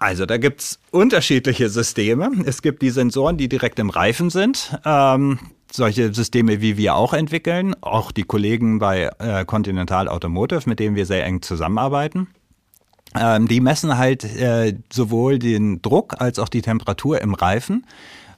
Also 0.00 0.24
da 0.24 0.38
gibt's 0.38 0.80
unterschiedliche 0.90 1.68
Systeme. 1.68 2.30
Es 2.46 2.62
gibt 2.62 2.80
die 2.80 2.88
Sensoren, 2.88 3.36
die 3.36 3.50
direkt 3.50 3.78
im 3.78 3.90
Reifen 3.90 4.30
sind. 4.30 4.74
Ähm, 4.86 5.38
solche 5.70 6.14
Systeme, 6.14 6.62
wie 6.62 6.78
wir 6.78 6.94
auch 6.94 7.12
entwickeln, 7.12 7.76
auch 7.82 8.10
die 8.10 8.22
Kollegen 8.22 8.78
bei 8.78 9.10
äh, 9.18 9.44
Continental 9.44 10.08
Automotive, 10.08 10.62
mit 10.64 10.80
denen 10.80 10.96
wir 10.96 11.04
sehr 11.04 11.26
eng 11.26 11.42
zusammenarbeiten. 11.42 12.28
Ähm, 13.14 13.46
die 13.46 13.60
messen 13.60 13.98
halt 13.98 14.24
äh, 14.24 14.74
sowohl 14.90 15.38
den 15.38 15.82
Druck 15.82 16.18
als 16.18 16.38
auch 16.38 16.48
die 16.48 16.62
Temperatur 16.62 17.20
im 17.20 17.34
Reifen, 17.34 17.84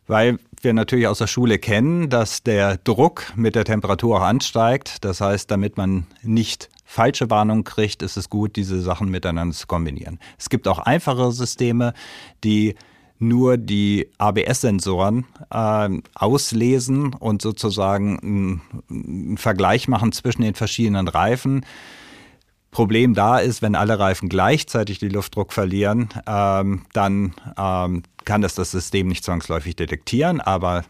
weil 0.09 0.41
wir 0.63 0.73
natürlich 0.73 1.07
aus 1.07 1.19
der 1.19 1.29
Schule 1.29 1.61
kennen, 1.61 2.11
dass 2.11 2.43
der 2.43 2.77
Druck 2.79 3.33
mit 3.37 3.55
der 3.55 3.65
Temperatur 3.65 4.19
auch 4.19 4.25
ansteigt. 4.25 5.05
Das 5.05 5.21
heißt, 5.21 5.49
damit 5.49 5.77
man 5.77 6.09
nicht 6.23 6.71
falsche 6.93 7.31
Warnung 7.31 7.65
kriegt, 7.65 8.03
ist 8.03 8.17
es 8.17 8.29
gut, 8.29 8.57
diese 8.57 8.81
Sachen 8.83 9.09
miteinander 9.09 9.57
zu 9.57 9.67
kombinieren. 9.67 10.19
Es 10.39 10.51
gibt 10.51 10.69
auch 10.69 10.79
einfache 10.79 11.33
Systeme, 11.33 11.95
die 12.45 12.75
nur 13.19 13.57
die 13.57 14.11
ABS-Sensoren 14.19 15.25
äh, 15.51 15.89
auslesen 16.15 17.15
und 17.15 17.41
sozusagen 17.41 18.61
einen 18.91 19.39
Vergleich 19.39 19.89
machen 19.89 20.13
zwischen 20.13 20.43
den 20.43 20.55
verschiedenen 20.55 21.09
Reifen. 21.09 21.65
Problem 22.73 23.15
da 23.15 23.39
ist, 23.39 23.63
wenn 23.63 23.75
alle 23.75 23.99
Reifen 23.99 24.29
gleichzeitig 24.29 24.99
die 24.99 25.09
Luftdruck 25.09 25.53
verlieren, 25.53 26.09
ähm, 26.27 26.83
dann 26.93 27.35
ähm, 27.57 28.03
kann 28.25 28.43
das 28.43 28.55
das 28.55 28.71
System 28.71 29.09
nicht 29.09 29.25
zwangsläufig 29.25 29.77
detektieren, 29.77 30.41
aber 30.41 30.85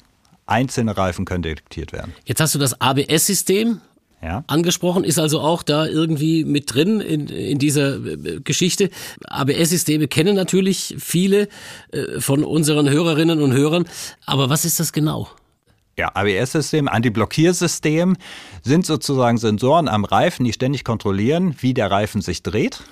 einzelne 0.47 0.97
Reifen 0.97 1.25
können 1.25 1.43
detektiert 1.43 1.93
werden. 1.93 2.15
Jetzt 2.25 2.41
hast 2.41 2.55
du 2.55 2.59
das 2.59 2.81
ABS-System 2.81 3.81
ja. 4.23 4.45
angesprochen, 4.47 5.05
ist 5.05 5.19
also 5.19 5.41
auch 5.41 5.63
da 5.63 5.87
irgendwie 5.87 6.45
mit 6.45 6.73
drin 6.73 7.01
in, 7.01 7.27
in 7.27 7.59
dieser 7.59 7.97
äh, 7.97 8.41
Geschichte. 8.43 8.91
ABS-Systeme 9.27 10.09
kennen 10.09 10.37
natürlich 10.37 10.95
viele 10.99 11.49
äh, 11.91 12.21
von 12.21 12.45
unseren 12.45 12.89
Hörerinnen 12.89 13.43
und 13.43 13.53
Hörern, 13.53 13.85
aber 14.25 14.49
was 14.49 14.65
ist 14.65 14.81
das 14.81 14.93
genau? 14.93 15.29
Ja, 15.99 16.11
ABS-System, 16.15 16.89
Anti-Blockiersystem 16.89 18.17
sind 18.63 18.87
sozusagen 18.87 19.37
Sensoren 19.37 19.89
am 19.89 20.05
Reifen, 20.05 20.45
die 20.45 20.53
ständig 20.53 20.85
kontrollieren, 20.85 21.57
wie 21.61 21.75
der 21.75 21.91
Reifen 21.91 22.23
sich 22.23 22.43
dreht. 22.43 22.83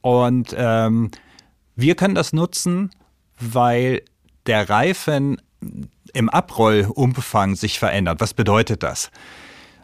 Und 0.00 0.54
ähm, 0.56 1.10
wir 1.74 1.96
können 1.96 2.14
das 2.14 2.32
nutzen, 2.32 2.90
weil 3.40 4.02
der 4.46 4.68
Reifen 4.68 5.40
im 6.12 6.28
Abrollumfang 6.28 7.56
sich 7.56 7.78
verändert. 7.78 8.20
Was 8.20 8.34
bedeutet 8.34 8.82
das? 8.82 9.10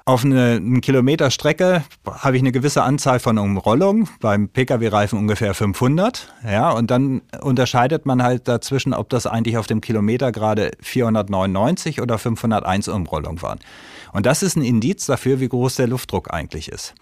Auf 0.05 0.25
eine, 0.25 0.57
eine 0.57 0.81
Kilometer 0.81 1.31
Strecke 1.31 1.85
habe 2.07 2.37
ich 2.37 2.43
eine 2.43 2.53
gewisse 2.53 2.83
Anzahl 2.83 3.21
von 3.21 3.39
Umrollungen, 3.39 4.09
beim 4.21 4.49
Pkw-Reifen 4.49 5.19
ungefähr 5.19 5.55
500. 5.55 6.33
Ja, 6.45 6.71
und 6.71 6.91
dann 6.91 7.23
unterscheidet 7.41 8.07
man 8.07 8.23
halt 8.23 8.49
dazwischen, 8.49 8.95
ob 8.95 9.11
das 9.11 9.27
eigentlich 9.27 9.59
auf 9.59 9.67
dem 9.67 9.81
Kilometer 9.81 10.33
gerade 10.33 10.73
499 10.81 12.01
oder 12.01 12.19
501 12.19 12.89
Umrollungen 12.89 13.43
waren. 13.43 13.59
Und 14.13 14.27
das 14.27 14.43
ist 14.43 14.57
ein 14.57 14.63
Indiz 14.63 15.07
dafür, 15.07 15.41
wie 15.41 15.49
groß 15.49 15.77
der 15.77 15.87
Luftdruck 15.87 16.33
eigentlich 16.33 16.69
ist. 16.69 16.95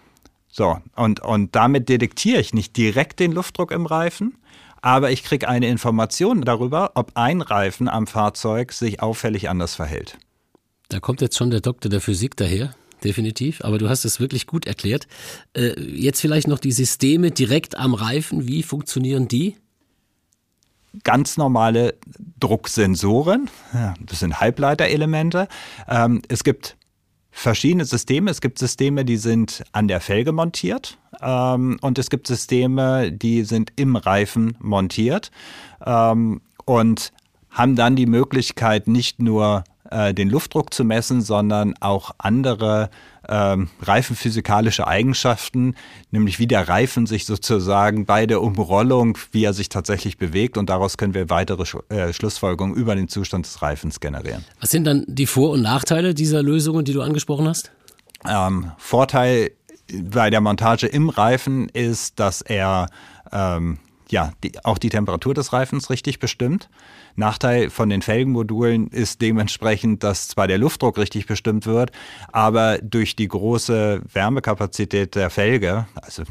So, 0.51 0.77
und, 0.95 1.19
und 1.21 1.55
damit 1.55 1.89
detektiere 1.89 2.41
ich 2.41 2.53
nicht 2.53 2.75
direkt 2.75 3.19
den 3.19 3.31
Luftdruck 3.31 3.71
im 3.71 3.85
Reifen, 3.85 4.37
aber 4.81 5.11
ich 5.11 5.23
kriege 5.23 5.47
eine 5.47 5.67
Information 5.67 6.41
darüber, 6.41 6.91
ob 6.95 7.11
ein 7.15 7.41
Reifen 7.41 7.87
am 7.87 8.07
Fahrzeug 8.07 8.71
sich 8.71 9.01
auffällig 9.01 9.49
anders 9.49 9.75
verhält. 9.75 10.17
Da 10.89 10.99
kommt 10.99 11.21
jetzt 11.21 11.37
schon 11.37 11.51
der 11.51 11.61
Doktor 11.61 11.89
der 11.89 12.01
Physik 12.01 12.35
daher. 12.35 12.73
Definitiv, 13.03 13.61
aber 13.63 13.77
du 13.77 13.89
hast 13.89 14.03
es 14.03 14.19
wirklich 14.19 14.45
gut 14.45 14.67
erklärt. 14.67 15.07
Äh, 15.53 15.79
jetzt 15.79 16.19
vielleicht 16.19 16.47
noch 16.47 16.59
die 16.59 16.71
Systeme 16.71 17.31
direkt 17.31 17.77
am 17.77 17.93
Reifen. 17.93 18.47
Wie 18.47 18.63
funktionieren 18.63 19.27
die? 19.27 19.55
ganz 21.03 21.37
normale 21.37 21.95
Drucksensoren. 22.39 23.49
Das 24.05 24.19
sind 24.19 24.39
Halbleiterelemente. 24.39 25.47
Ähm, 25.87 26.21
es 26.27 26.43
gibt 26.43 26.77
verschiedene 27.31 27.85
Systeme. 27.85 28.31
Es 28.31 28.41
gibt 28.41 28.59
Systeme, 28.59 29.05
die 29.05 29.17
sind 29.17 29.63
an 29.71 29.87
der 29.87 30.01
Felge 30.01 30.31
montiert 30.31 30.97
ähm, 31.21 31.77
und 31.81 31.97
es 31.99 32.09
gibt 32.09 32.27
Systeme, 32.27 33.11
die 33.11 33.43
sind 33.43 33.71
im 33.75 33.95
Reifen 33.95 34.57
montiert 34.59 35.31
ähm, 35.85 36.41
und 36.65 37.11
haben 37.49 37.75
dann 37.75 37.95
die 37.95 38.05
Möglichkeit, 38.05 38.87
nicht 38.87 39.19
nur 39.21 39.63
äh, 39.91 40.13
den 40.13 40.29
Luftdruck 40.29 40.73
zu 40.73 40.83
messen, 40.83 41.21
sondern 41.21 41.73
auch 41.79 42.11
andere 42.17 42.89
ähm, 43.27 43.69
reifenphysikalische 43.81 44.87
Eigenschaften, 44.87 45.75
nämlich 46.11 46.39
wie 46.39 46.47
der 46.47 46.67
Reifen 46.67 47.05
sich 47.05 47.25
sozusagen 47.25 48.05
bei 48.05 48.25
der 48.25 48.41
Umrollung, 48.41 49.17
wie 49.31 49.43
er 49.43 49.53
sich 49.53 49.69
tatsächlich 49.69 50.17
bewegt 50.17 50.57
und 50.57 50.69
daraus 50.69 50.97
können 50.97 51.13
wir 51.13 51.29
weitere 51.29 51.65
Sch 51.65 51.77
äh, 51.89 52.13
Schlussfolgerungen 52.13 52.75
über 52.75 52.95
den 52.95 53.07
Zustand 53.07 53.45
des 53.45 53.61
Reifens 53.61 53.99
generieren. 53.99 54.43
Was 54.59 54.71
sind 54.71 54.85
dann 54.85 55.05
die 55.07 55.25
Vor- 55.25 55.51
und 55.51 55.61
Nachteile 55.61 56.13
dieser 56.13 56.41
Lösungen, 56.41 56.85
die 56.85 56.93
du 56.93 57.01
angesprochen 57.01 57.47
hast? 57.47 57.71
Ähm, 58.27 58.71
Vorteil 58.77 59.51
bei 59.91 60.29
der 60.29 60.41
Montage 60.41 60.87
im 60.87 61.09
Reifen 61.09 61.69
ist, 61.69 62.19
dass 62.19 62.41
er 62.41 62.87
ähm, 63.31 63.79
ja, 64.11 64.33
die, 64.43 64.53
auch 64.63 64.77
die 64.77 64.89
Temperatur 64.89 65.33
des 65.33 65.53
Reifens 65.53 65.89
richtig 65.89 66.19
bestimmt. 66.19 66.69
Nachteil 67.15 67.69
von 67.69 67.89
den 67.89 68.01
Felgenmodulen 68.01 68.87
ist 68.87 69.21
dementsprechend, 69.21 70.03
dass 70.03 70.27
zwar 70.27 70.47
der 70.47 70.57
Luftdruck 70.57 70.97
richtig 70.97 71.27
bestimmt 71.27 71.65
wird, 71.65 71.91
aber 72.31 72.79
durch 72.79 73.15
die 73.15 73.27
große 73.27 74.01
Wärmekapazität 74.11 75.15
der 75.15 75.29
Felge, 75.29 75.87
also 75.95 76.23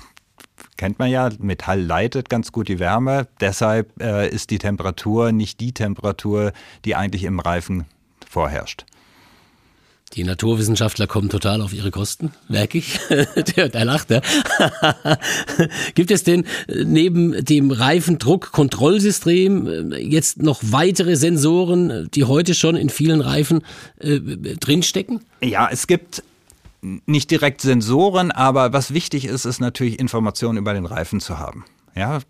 kennt 0.76 0.98
man 0.98 1.10
ja, 1.10 1.30
Metall 1.38 1.80
leitet 1.80 2.28
ganz 2.28 2.52
gut 2.52 2.68
die 2.68 2.78
Wärme, 2.78 3.28
deshalb 3.40 4.00
äh, 4.00 4.28
ist 4.28 4.50
die 4.50 4.58
Temperatur 4.58 5.32
nicht 5.32 5.60
die 5.60 5.72
Temperatur, 5.72 6.52
die 6.84 6.94
eigentlich 6.94 7.24
im 7.24 7.40
Reifen 7.40 7.84
vorherrscht. 8.28 8.84
Die 10.14 10.24
Naturwissenschaftler 10.24 11.06
kommen 11.06 11.28
total 11.28 11.60
auf 11.60 11.72
ihre 11.72 11.90
Kosten, 11.90 12.32
merke 12.48 12.78
ich. 12.78 12.98
der, 13.56 13.68
der 13.68 13.84
lacht, 13.84 14.10
ja. 14.10 14.20
Gibt 15.94 16.10
es 16.10 16.24
denn 16.24 16.44
äh, 16.66 16.84
neben 16.84 17.44
dem 17.44 17.70
Reifendruckkontrollsystem 17.70 19.92
äh, 19.92 19.98
jetzt 19.98 20.42
noch 20.42 20.60
weitere 20.62 21.16
Sensoren, 21.16 22.08
die 22.14 22.24
heute 22.24 22.54
schon 22.54 22.76
in 22.76 22.88
vielen 22.88 23.20
Reifen 23.20 23.62
äh, 23.98 24.20
drinstecken? 24.20 25.20
Ja, 25.40 25.68
es 25.70 25.86
gibt 25.86 26.22
nicht 26.80 27.30
direkt 27.30 27.60
Sensoren, 27.60 28.30
aber 28.30 28.72
was 28.72 28.94
wichtig 28.94 29.24
ist, 29.24 29.44
ist 29.44 29.60
natürlich 29.60 29.98
Informationen 29.98 30.58
über 30.58 30.74
den 30.74 30.86
Reifen 30.86 31.20
zu 31.20 31.38
haben. 31.38 31.64
Ja, 31.94 32.20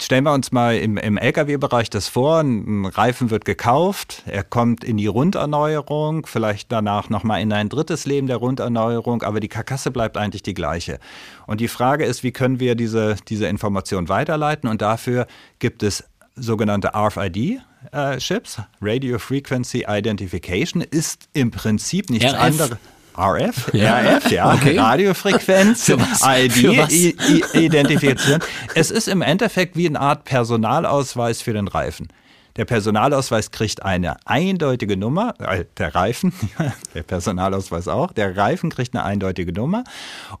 stellen 0.00 0.24
wir 0.24 0.32
uns 0.32 0.52
mal 0.52 0.76
im, 0.76 0.96
im 0.96 1.16
Lkw-Bereich 1.16 1.90
das 1.90 2.08
vor, 2.08 2.40
ein 2.40 2.86
Reifen 2.86 3.30
wird 3.30 3.44
gekauft, 3.44 4.22
er 4.26 4.42
kommt 4.42 4.84
in 4.84 4.96
die 4.96 5.06
Runderneuerung, 5.06 6.26
vielleicht 6.26 6.72
danach 6.72 7.08
nochmal 7.08 7.40
in 7.40 7.52
ein 7.52 7.68
drittes 7.68 8.06
Leben 8.06 8.26
der 8.26 8.36
Runderneuerung, 8.36 9.22
aber 9.22 9.40
die 9.40 9.48
Karkasse 9.48 9.90
bleibt 9.90 10.16
eigentlich 10.16 10.42
die 10.42 10.54
gleiche. 10.54 10.98
Und 11.46 11.60
die 11.60 11.68
Frage 11.68 12.04
ist, 12.04 12.22
wie 12.22 12.32
können 12.32 12.60
wir 12.60 12.74
diese, 12.74 13.16
diese 13.28 13.46
Information 13.46 14.08
weiterleiten? 14.08 14.68
Und 14.68 14.82
dafür 14.82 15.26
gibt 15.58 15.82
es 15.82 16.04
sogenannte 16.36 16.92
RFID-Chips, 16.94 18.58
äh, 18.58 18.62
Radio 18.80 19.18
Frequency 19.18 19.84
Identification, 19.88 20.82
ist 20.82 21.28
im 21.32 21.50
Prinzip 21.50 22.10
nichts 22.10 22.34
anderes. 22.34 22.76
RF, 23.16 23.72
ja. 23.74 24.00
RF, 24.00 24.30
ja, 24.30 24.54
okay. 24.54 24.78
Radiofrequenz, 24.78 25.88
ID, 26.22 27.54
Identifikation. 27.54 28.40
Es 28.74 28.90
ist 28.90 29.08
im 29.08 29.22
Endeffekt 29.22 29.76
wie 29.76 29.86
eine 29.86 30.00
Art 30.00 30.24
Personalausweis 30.24 31.42
für 31.42 31.52
den 31.52 31.68
Reifen. 31.68 32.08
Der 32.56 32.64
Personalausweis 32.64 33.52
kriegt 33.52 33.84
eine 33.84 34.16
eindeutige 34.26 34.96
Nummer, 34.96 35.34
äh, 35.38 35.64
der 35.78 35.94
Reifen, 35.94 36.32
der 36.94 37.02
Personalausweis 37.02 37.88
auch, 37.88 38.12
der 38.12 38.36
Reifen 38.36 38.70
kriegt 38.70 38.94
eine 38.94 39.04
eindeutige 39.04 39.52
Nummer. 39.52 39.84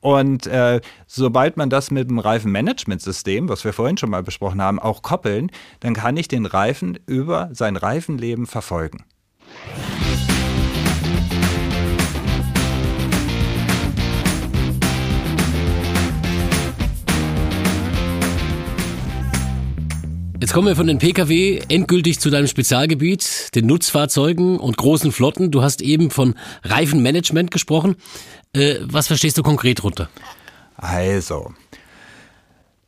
Und 0.00 0.46
äh, 0.46 0.80
sobald 1.06 1.56
man 1.56 1.70
das 1.70 1.90
mit 1.90 2.10
dem 2.10 2.18
Reifenmanagementsystem, 2.18 3.48
was 3.48 3.64
wir 3.64 3.72
vorhin 3.72 3.96
schon 3.96 4.10
mal 4.10 4.22
besprochen 4.22 4.60
haben, 4.60 4.78
auch 4.78 5.02
koppeln, 5.02 5.50
dann 5.80 5.94
kann 5.94 6.16
ich 6.16 6.28
den 6.28 6.46
Reifen 6.46 6.98
über 7.06 7.48
sein 7.52 7.76
Reifenleben 7.76 8.46
verfolgen. 8.46 9.04
Jetzt 20.50 20.56
kommen 20.56 20.66
wir 20.66 20.74
von 20.74 20.88
den 20.88 20.98
Pkw 20.98 21.62
endgültig 21.68 22.18
zu 22.18 22.28
deinem 22.28 22.48
Spezialgebiet, 22.48 23.54
den 23.54 23.66
Nutzfahrzeugen 23.66 24.58
und 24.58 24.76
großen 24.76 25.12
Flotten. 25.12 25.52
Du 25.52 25.62
hast 25.62 25.80
eben 25.80 26.10
von 26.10 26.34
Reifenmanagement 26.64 27.52
gesprochen. 27.52 27.94
Äh, 28.52 28.78
was 28.82 29.06
verstehst 29.06 29.38
du 29.38 29.44
konkret 29.44 29.80
drunter? 29.80 30.08
Also, 30.76 31.54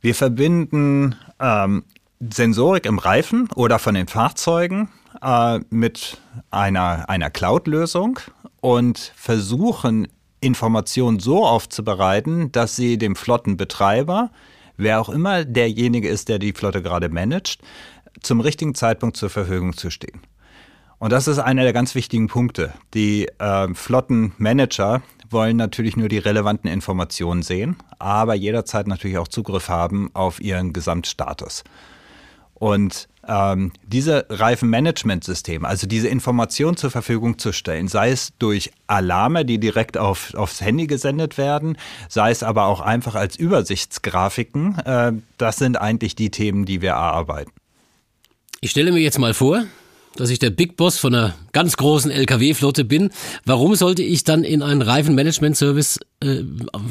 wir 0.01 0.13
verbinden 0.13 1.15
ähm, 1.39 1.85
Sensorik 2.19 2.85
im 2.85 2.99
Reifen 2.99 3.47
oder 3.55 3.79
von 3.79 3.95
den 3.95 4.09
Fahrzeugen 4.09 4.89
äh, 5.21 5.59
mit 5.69 6.17
einer, 6.51 7.09
einer 7.09 7.29
Cloud-Lösung 7.29 8.19
und 8.59 9.13
versuchen, 9.15 10.09
Informationen 10.41 11.21
so 11.21 11.45
aufzubereiten, 11.45 12.51
dass 12.51 12.75
sie 12.75 12.97
dem 12.97 13.15
Flottenbetreiber 13.15 14.31
wer 14.77 15.01
auch 15.01 15.09
immer 15.09 15.45
derjenige 15.45 16.07
ist, 16.07 16.29
der 16.29 16.39
die 16.39 16.53
Flotte 16.53 16.81
gerade 16.81 17.09
managt, 17.09 17.61
zum 18.21 18.39
richtigen 18.39 18.75
Zeitpunkt 18.75 19.17
zur 19.17 19.29
Verfügung 19.29 19.75
zu 19.75 19.89
stehen. 19.89 20.21
Und 20.99 21.11
das 21.11 21.27
ist 21.27 21.39
einer 21.39 21.63
der 21.63 21.73
ganz 21.73 21.95
wichtigen 21.95 22.27
Punkte. 22.27 22.73
Die 22.93 23.27
äh, 23.39 23.73
Flottenmanager 23.73 25.01
wollen 25.29 25.57
natürlich 25.57 25.97
nur 25.97 26.07
die 26.07 26.17
relevanten 26.17 26.69
Informationen 26.69 27.41
sehen, 27.41 27.75
aber 27.99 28.35
jederzeit 28.35 28.87
natürlich 28.87 29.17
auch 29.17 29.27
Zugriff 29.27 29.67
haben 29.67 30.11
auf 30.13 30.39
ihren 30.39 30.71
Gesamtstatus. 30.71 31.63
Und 32.53 33.09
ähm, 33.27 33.71
diese 33.85 34.25
Reifenmanagementsysteme, 34.29 35.67
also 35.67 35.87
diese 35.87 36.07
Information 36.07 36.77
zur 36.77 36.91
Verfügung 36.91 37.37
zu 37.37 37.51
stellen, 37.51 37.87
sei 37.87 38.11
es 38.11 38.33
durch 38.39 38.71
Alarme, 38.87 39.45
die 39.45 39.59
direkt 39.59 39.97
auf, 39.97 40.33
aufs 40.33 40.61
Handy 40.61 40.87
gesendet 40.87 41.37
werden, 41.37 41.77
sei 42.09 42.31
es 42.31 42.43
aber 42.43 42.65
auch 42.65 42.81
einfach 42.81 43.15
als 43.15 43.35
Übersichtsgrafiken, 43.35 44.79
äh, 44.79 45.13
das 45.37 45.57
sind 45.57 45.77
eigentlich 45.77 46.15
die 46.15 46.31
Themen, 46.31 46.65
die 46.65 46.81
wir 46.81 46.91
erarbeiten. 46.91 47.51
Ich 48.61 48.71
stelle 48.71 48.91
mir 48.91 49.01
jetzt 49.01 49.19
mal 49.19 49.33
vor, 49.33 49.65
dass 50.15 50.29
ich 50.29 50.39
der 50.39 50.51
Big 50.51 50.77
Boss 50.77 50.97
von 50.97 51.13
einer 51.13 51.35
ganz 51.51 51.75
großen 51.77 52.11
LKW-Flotte 52.11 52.85
bin. 52.85 53.09
Warum 53.45 53.75
sollte 53.75 54.03
ich 54.03 54.23
dann 54.23 54.43
in 54.43 54.61
einen 54.61 54.81
Reifenmanagement-Service 54.81 55.99
äh, 56.21 56.43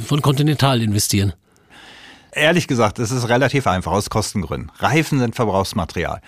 von 0.07 0.23
Continental 0.23 0.83
investieren? 0.83 1.33
Ehrlich 2.35 2.67
gesagt, 2.67 2.99
es 2.99 3.11
ist 3.11 3.29
relativ 3.29 3.67
einfach 3.67 3.93
aus 3.93 4.09
Kostengründen. 4.09 4.73
Reifen 4.79 5.19
sind 5.19 5.37
Verbrauchsmaterial. 5.37 6.21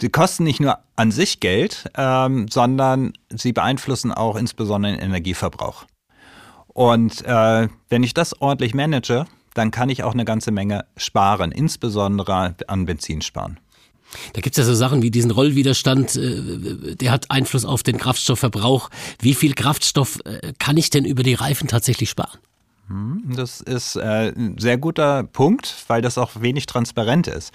Die 0.00 0.08
kosten 0.08 0.44
nicht 0.44 0.60
nur 0.60 0.78
an 0.96 1.10
sich 1.10 1.40
Geld, 1.40 1.90
ähm, 1.96 2.48
sondern 2.48 3.12
sie 3.28 3.52
beeinflussen 3.52 4.12
auch 4.12 4.36
insbesondere 4.36 4.92
den 4.92 5.02
Energieverbrauch. 5.02 5.84
Und 6.68 7.24
äh, 7.26 7.68
wenn 7.88 8.02
ich 8.02 8.14
das 8.14 8.40
ordentlich 8.40 8.74
manage, 8.74 9.26
dann 9.54 9.70
kann 9.70 9.90
ich 9.90 10.04
auch 10.04 10.14
eine 10.14 10.24
ganze 10.24 10.50
Menge 10.52 10.86
sparen, 10.96 11.52
insbesondere 11.52 12.54
an 12.66 12.86
Benzin 12.86 13.20
sparen. 13.22 13.58
Da 14.32 14.40
gibt's 14.40 14.56
ja 14.56 14.64
so 14.64 14.74
Sachen 14.74 15.02
wie 15.02 15.10
diesen 15.10 15.30
Rollwiderstand, 15.30 16.16
äh, 16.16 16.94
der 16.94 17.10
hat 17.10 17.30
Einfluss 17.30 17.64
auf 17.64 17.82
den 17.82 17.98
Kraftstoffverbrauch. 17.98 18.88
Wie 19.20 19.34
viel 19.34 19.54
Kraftstoff 19.54 20.20
äh, 20.24 20.52
kann 20.58 20.76
ich 20.76 20.90
denn 20.90 21.04
über 21.04 21.22
die 21.22 21.34
Reifen 21.34 21.68
tatsächlich 21.68 22.08
sparen? 22.08 22.38
Hm, 22.88 23.32
das 23.36 23.60
ist 23.60 23.96
äh, 23.96 24.32
ein 24.34 24.56
sehr 24.58 24.78
guter 24.78 25.24
Punkt, 25.24 25.84
weil 25.88 26.02
das 26.02 26.18
auch 26.18 26.40
wenig 26.40 26.66
transparent 26.66 27.26
ist. 27.26 27.52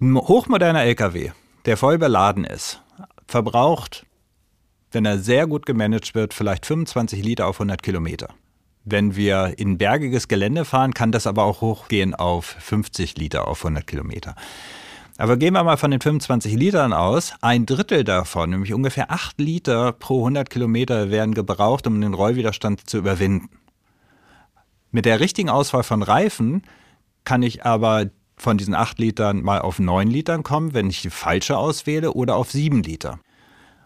Ein 0.00 0.16
hochmoderner 0.16 0.82
LKW, 0.82 1.30
der 1.64 1.76
voll 1.76 1.98
beladen 1.98 2.44
ist, 2.44 2.80
verbraucht, 3.26 4.06
wenn 4.90 5.04
er 5.04 5.18
sehr 5.18 5.46
gut 5.46 5.66
gemanagt 5.66 6.14
wird, 6.14 6.34
vielleicht 6.34 6.66
25 6.66 7.24
Liter 7.24 7.46
auf 7.46 7.56
100 7.56 7.82
Kilometer. 7.82 8.28
Wenn 8.84 9.14
wir 9.16 9.54
in 9.58 9.78
bergiges 9.78 10.28
Gelände 10.28 10.64
fahren, 10.64 10.92
kann 10.92 11.12
das 11.12 11.26
aber 11.26 11.44
auch 11.44 11.60
hochgehen 11.60 12.14
auf 12.14 12.46
50 12.46 13.16
Liter 13.16 13.46
auf 13.46 13.64
100 13.64 13.86
Kilometer. 13.86 14.34
Aber 15.18 15.36
gehen 15.36 15.54
wir 15.54 15.62
mal 15.62 15.76
von 15.76 15.92
den 15.92 16.00
25 16.00 16.54
Litern 16.54 16.92
aus. 16.92 17.34
Ein 17.42 17.64
Drittel 17.64 18.02
davon, 18.02 18.50
nämlich 18.50 18.74
ungefähr 18.74 19.10
8 19.10 19.40
Liter 19.40 19.92
pro 19.92 20.20
100 20.20 20.50
Kilometer, 20.50 21.10
werden 21.10 21.34
gebraucht, 21.34 21.86
um 21.86 22.00
den 22.00 22.14
Rollwiderstand 22.14 22.88
zu 22.88 22.98
überwinden. 22.98 23.48
Mit 24.92 25.06
der 25.06 25.20
richtigen 25.20 25.48
Auswahl 25.48 25.82
von 25.82 26.02
Reifen 26.02 26.62
kann 27.24 27.42
ich 27.42 27.64
aber 27.64 28.10
von 28.36 28.58
diesen 28.58 28.74
8 28.74 28.98
Litern 28.98 29.42
mal 29.42 29.60
auf 29.60 29.78
9 29.78 30.06
Litern 30.08 30.42
kommen, 30.42 30.74
wenn 30.74 30.90
ich 30.90 31.02
die 31.02 31.10
falsche 31.10 31.56
auswähle, 31.56 32.12
oder 32.12 32.36
auf 32.36 32.50
7 32.50 32.82
Liter. 32.82 33.18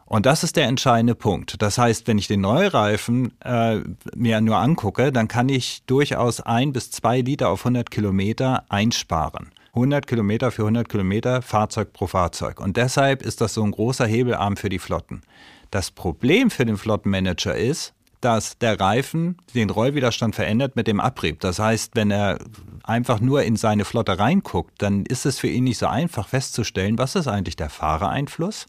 Und 0.04 0.26
das 0.26 0.44
ist 0.44 0.56
der 0.56 0.66
entscheidende 0.66 1.14
Punkt. 1.14 1.60
Das 1.62 1.78
heißt, 1.78 2.06
wenn 2.06 2.18
ich 2.18 2.28
den 2.28 2.40
Neureifen 2.40 3.32
äh, 3.40 3.80
mir 4.14 4.40
nur 4.40 4.56
angucke, 4.56 5.12
dann 5.12 5.28
kann 5.28 5.48
ich 5.48 5.82
durchaus 5.86 6.40
ein 6.40 6.72
bis 6.72 6.90
zwei 6.90 7.20
Liter 7.20 7.50
auf 7.50 7.60
100 7.60 7.90
Kilometer 7.90 8.64
einsparen. 8.68 9.50
100 9.75 10.06
Kilometer 10.06 10.50
für 10.50 10.62
100 10.62 10.88
Kilometer 10.88 11.42
Fahrzeug 11.42 11.92
pro 11.92 12.06
Fahrzeug. 12.06 12.60
Und 12.60 12.76
deshalb 12.76 13.22
ist 13.22 13.40
das 13.40 13.54
so 13.54 13.62
ein 13.62 13.72
großer 13.72 14.06
Hebelarm 14.06 14.56
für 14.56 14.70
die 14.70 14.78
Flotten. 14.78 15.22
Das 15.70 15.90
Problem 15.90 16.50
für 16.50 16.64
den 16.64 16.78
Flottenmanager 16.78 17.54
ist, 17.54 17.92
dass 18.20 18.58
der 18.58 18.80
Reifen 18.80 19.37
den 19.54 19.70
Rollwiderstand 19.70 20.35
verändert 20.35 20.76
mit 20.76 20.87
dem 20.87 21.00
Abrieb. 21.00 21.40
Das 21.40 21.58
heißt, 21.58 21.92
wenn 21.94 22.11
er 22.11 22.38
einfach 22.82 23.20
nur 23.20 23.42
in 23.42 23.56
seine 23.56 23.85
Flotte 23.85 24.18
reinguckt, 24.18 24.75
dann 24.82 25.04
ist 25.04 25.26
es 25.26 25.38
für 25.38 25.49
ihn 25.49 25.64
nicht 25.64 25.78
so 25.78 25.87
einfach 25.87 26.28
festzustellen, 26.28 26.99
was 26.99 27.14
ist 27.14 27.28
eigentlich 27.28 27.56
der 27.56 27.70
Fahrereinfluss, 27.70 28.66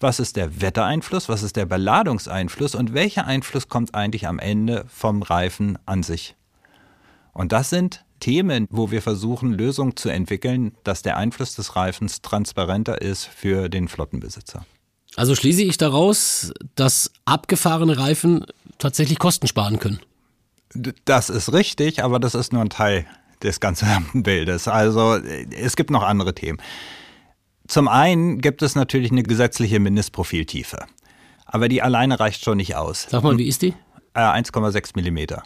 was 0.00 0.20
ist 0.20 0.36
der 0.36 0.60
Wettereinfluss, 0.60 1.28
was 1.28 1.42
ist 1.42 1.56
der 1.56 1.66
Beladungseinfluss 1.66 2.74
und 2.74 2.94
welcher 2.94 3.26
Einfluss 3.26 3.68
kommt 3.68 3.94
eigentlich 3.94 4.26
am 4.26 4.38
Ende 4.38 4.84
vom 4.88 5.22
Reifen 5.22 5.78
an 5.86 6.02
sich. 6.02 6.36
Und 7.32 7.52
das 7.52 7.70
sind 7.70 8.04
Themen, 8.20 8.66
wo 8.70 8.90
wir 8.90 9.02
versuchen, 9.02 9.52
Lösungen 9.52 9.96
zu 9.96 10.08
entwickeln, 10.08 10.72
dass 10.84 11.02
der 11.02 11.16
Einfluss 11.16 11.56
des 11.56 11.76
Reifens 11.76 12.22
transparenter 12.22 13.02
ist 13.02 13.24
für 13.26 13.68
den 13.68 13.88
Flottenbesitzer. 13.88 14.64
Also 15.16 15.34
schließe 15.34 15.62
ich 15.62 15.78
daraus, 15.78 16.52
dass 16.74 17.12
abgefahrene 17.24 17.98
Reifen 17.98 18.46
tatsächlich 18.78 19.18
Kosten 19.18 19.46
sparen 19.46 19.78
können. 19.78 20.00
Das 21.04 21.30
ist 21.30 21.52
richtig, 21.52 22.02
aber 22.02 22.18
das 22.18 22.34
ist 22.34 22.52
nur 22.52 22.62
ein 22.62 22.70
Teil 22.70 23.06
des 23.42 23.60
ganzen 23.60 23.88
Bildes. 24.22 24.66
Also 24.66 25.16
es 25.16 25.76
gibt 25.76 25.90
noch 25.90 26.02
andere 26.02 26.34
Themen. 26.34 26.60
Zum 27.66 27.88
einen 27.88 28.40
gibt 28.40 28.62
es 28.62 28.74
natürlich 28.74 29.10
eine 29.12 29.22
gesetzliche 29.22 29.80
Mindestprofiltiefe. 29.80 30.84
Aber 31.46 31.68
die 31.68 31.82
alleine 31.82 32.18
reicht 32.18 32.44
schon 32.44 32.56
nicht 32.56 32.74
aus. 32.74 33.06
Sag 33.08 33.22
mal, 33.22 33.38
wie 33.38 33.46
ist 33.46 33.62
die? 33.62 33.74
1,6 34.14 34.76
äh, 34.76 34.90
Millimeter. 34.96 35.42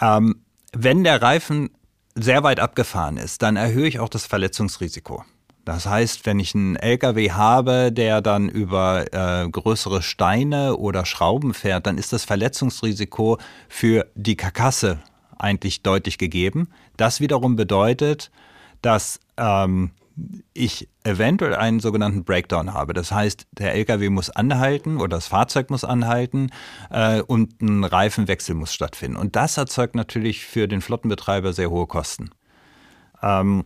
Ähm, 0.00 0.44
wenn 0.72 1.04
der 1.04 1.20
Reifen 1.20 1.70
sehr 2.14 2.42
weit 2.42 2.60
abgefahren 2.60 3.16
ist, 3.16 3.42
dann 3.42 3.56
erhöhe 3.56 3.88
ich 3.88 3.98
auch 3.98 4.08
das 4.08 4.26
Verletzungsrisiko. 4.26 5.24
Das 5.66 5.84
heißt, 5.84 6.26
wenn 6.26 6.38
ich 6.38 6.54
einen 6.54 6.76
LKW 6.76 7.32
habe, 7.32 7.90
der 7.90 8.22
dann 8.22 8.48
über 8.48 9.12
äh, 9.12 9.48
größere 9.50 10.00
Steine 10.00 10.76
oder 10.76 11.04
Schrauben 11.04 11.54
fährt, 11.54 11.88
dann 11.88 11.98
ist 11.98 12.12
das 12.12 12.24
Verletzungsrisiko 12.24 13.38
für 13.68 14.06
die 14.14 14.36
Karkasse 14.36 15.00
eigentlich 15.36 15.82
deutlich 15.82 16.18
gegeben. 16.18 16.68
Das 16.96 17.20
wiederum 17.20 17.56
bedeutet, 17.56 18.30
dass 18.80 19.18
ähm, 19.36 19.90
ich 20.54 20.88
eventuell 21.02 21.56
einen 21.56 21.80
sogenannten 21.80 22.22
Breakdown 22.22 22.72
habe. 22.72 22.94
Das 22.94 23.10
heißt, 23.10 23.48
der 23.50 23.74
LKW 23.74 24.08
muss 24.08 24.30
anhalten 24.30 24.98
oder 24.98 25.16
das 25.16 25.26
Fahrzeug 25.26 25.70
muss 25.70 25.82
anhalten 25.82 26.50
äh, 26.90 27.22
und 27.22 27.60
ein 27.60 27.82
Reifenwechsel 27.82 28.54
muss 28.54 28.72
stattfinden. 28.72 29.16
Und 29.16 29.34
das 29.34 29.56
erzeugt 29.56 29.96
natürlich 29.96 30.46
für 30.46 30.68
den 30.68 30.80
Flottenbetreiber 30.80 31.52
sehr 31.52 31.70
hohe 31.70 31.88
Kosten. 31.88 32.30
Ähm, 33.20 33.64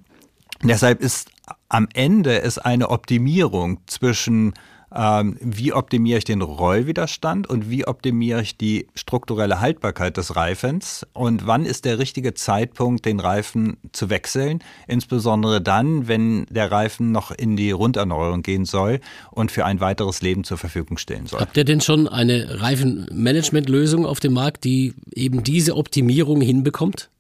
deshalb 0.63 1.03
ist 1.03 1.31
am 1.69 1.89
Ende 1.95 2.43
es 2.43 2.59
eine 2.59 2.91
Optimierung 2.91 3.81
zwischen 3.87 4.55
ähm, 4.95 5.37
wie 5.41 5.73
optimiere 5.73 6.19
ich 6.19 6.25
den 6.25 6.43
Rollwiderstand 6.43 7.49
und 7.49 7.71
wie 7.71 7.87
optimiere 7.87 8.43
ich 8.43 8.57
die 8.57 8.89
strukturelle 8.95 9.61
Haltbarkeit 9.61 10.17
des 10.17 10.35
Reifens 10.37 11.07
und 11.13 11.47
wann 11.47 11.65
ist 11.65 11.85
der 11.85 11.99
richtige 11.99 12.35
Zeitpunkt, 12.35 13.05
den 13.05 13.21
Reifen 13.21 13.77
zu 13.93 14.11
wechseln, 14.11 14.61
insbesondere 14.89 15.61
dann, 15.61 16.09
wenn 16.09 16.47
der 16.47 16.73
Reifen 16.73 17.13
noch 17.13 17.31
in 17.31 17.57
die 17.57 17.71
Runderneuerung 17.71 18.43
gehen 18.43 18.65
soll 18.65 19.01
und 19.31 19.53
für 19.53 19.65
ein 19.65 19.81
weiteres 19.81 20.23
Leben 20.23 20.45
zur 20.45 20.59
Verfügung 20.59 20.99
stehen 20.99 21.27
soll. 21.27 21.41
Habt 21.41 21.57
ihr 21.57 21.65
denn 21.65 21.81
schon 21.81 22.09
eine 22.09 22.61
Reifenmanagementlösung 22.61 24.07
auf 24.07 24.19
dem 24.19 24.33
Markt, 24.33 24.65
die 24.65 24.95
eben 25.15 25.45
diese 25.45 25.77
Optimierung 25.77 26.41
hinbekommt? 26.41 27.11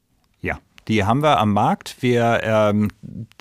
Ja. 0.40 0.59
Die 0.88 1.05
haben 1.05 1.23
wir 1.23 1.38
am 1.38 1.53
Markt. 1.53 1.97
Wir 2.01 2.40
ähm, 2.43 2.88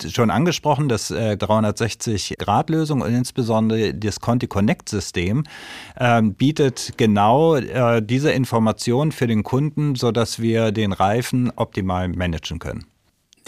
schon 0.08 0.30
angesprochen, 0.30 0.88
das 0.88 1.10
äh, 1.10 1.36
360-Grad-Lösung 1.38 3.00
und 3.02 3.14
insbesondere 3.14 3.94
das 3.94 4.20
Conti 4.20 4.46
Connect-System 4.46 5.44
ähm, 5.98 6.34
bietet 6.34 6.94
genau 6.96 7.56
äh, 7.56 8.02
diese 8.02 8.32
Information 8.32 9.12
für 9.12 9.26
den 9.26 9.42
Kunden, 9.42 9.94
sodass 9.94 10.40
wir 10.40 10.72
den 10.72 10.92
Reifen 10.92 11.52
optimal 11.56 12.08
managen 12.08 12.58
können. 12.58 12.84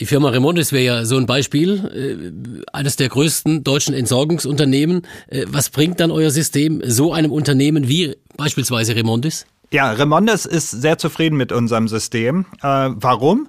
Die 0.00 0.06
Firma 0.06 0.30
Remondis 0.30 0.72
wäre 0.72 0.84
ja 0.84 1.04
so 1.04 1.16
ein 1.16 1.26
Beispiel, 1.26 2.62
äh, 2.64 2.64
eines 2.72 2.96
der 2.96 3.08
größten 3.08 3.62
deutschen 3.62 3.94
Entsorgungsunternehmen. 3.94 5.02
Äh, 5.28 5.44
was 5.48 5.70
bringt 5.70 6.00
dann 6.00 6.10
euer 6.10 6.30
System 6.30 6.82
so 6.84 7.12
einem 7.12 7.30
Unternehmen 7.30 7.88
wie 7.88 8.16
beispielsweise 8.36 8.96
Remondis? 8.96 9.46
Ja, 9.70 9.92
Remondis 9.92 10.44
ist 10.44 10.70
sehr 10.70 10.98
zufrieden 10.98 11.36
mit 11.36 11.52
unserem 11.52 11.88
System. 11.88 12.46
Äh, 12.62 12.90
warum? 12.94 13.48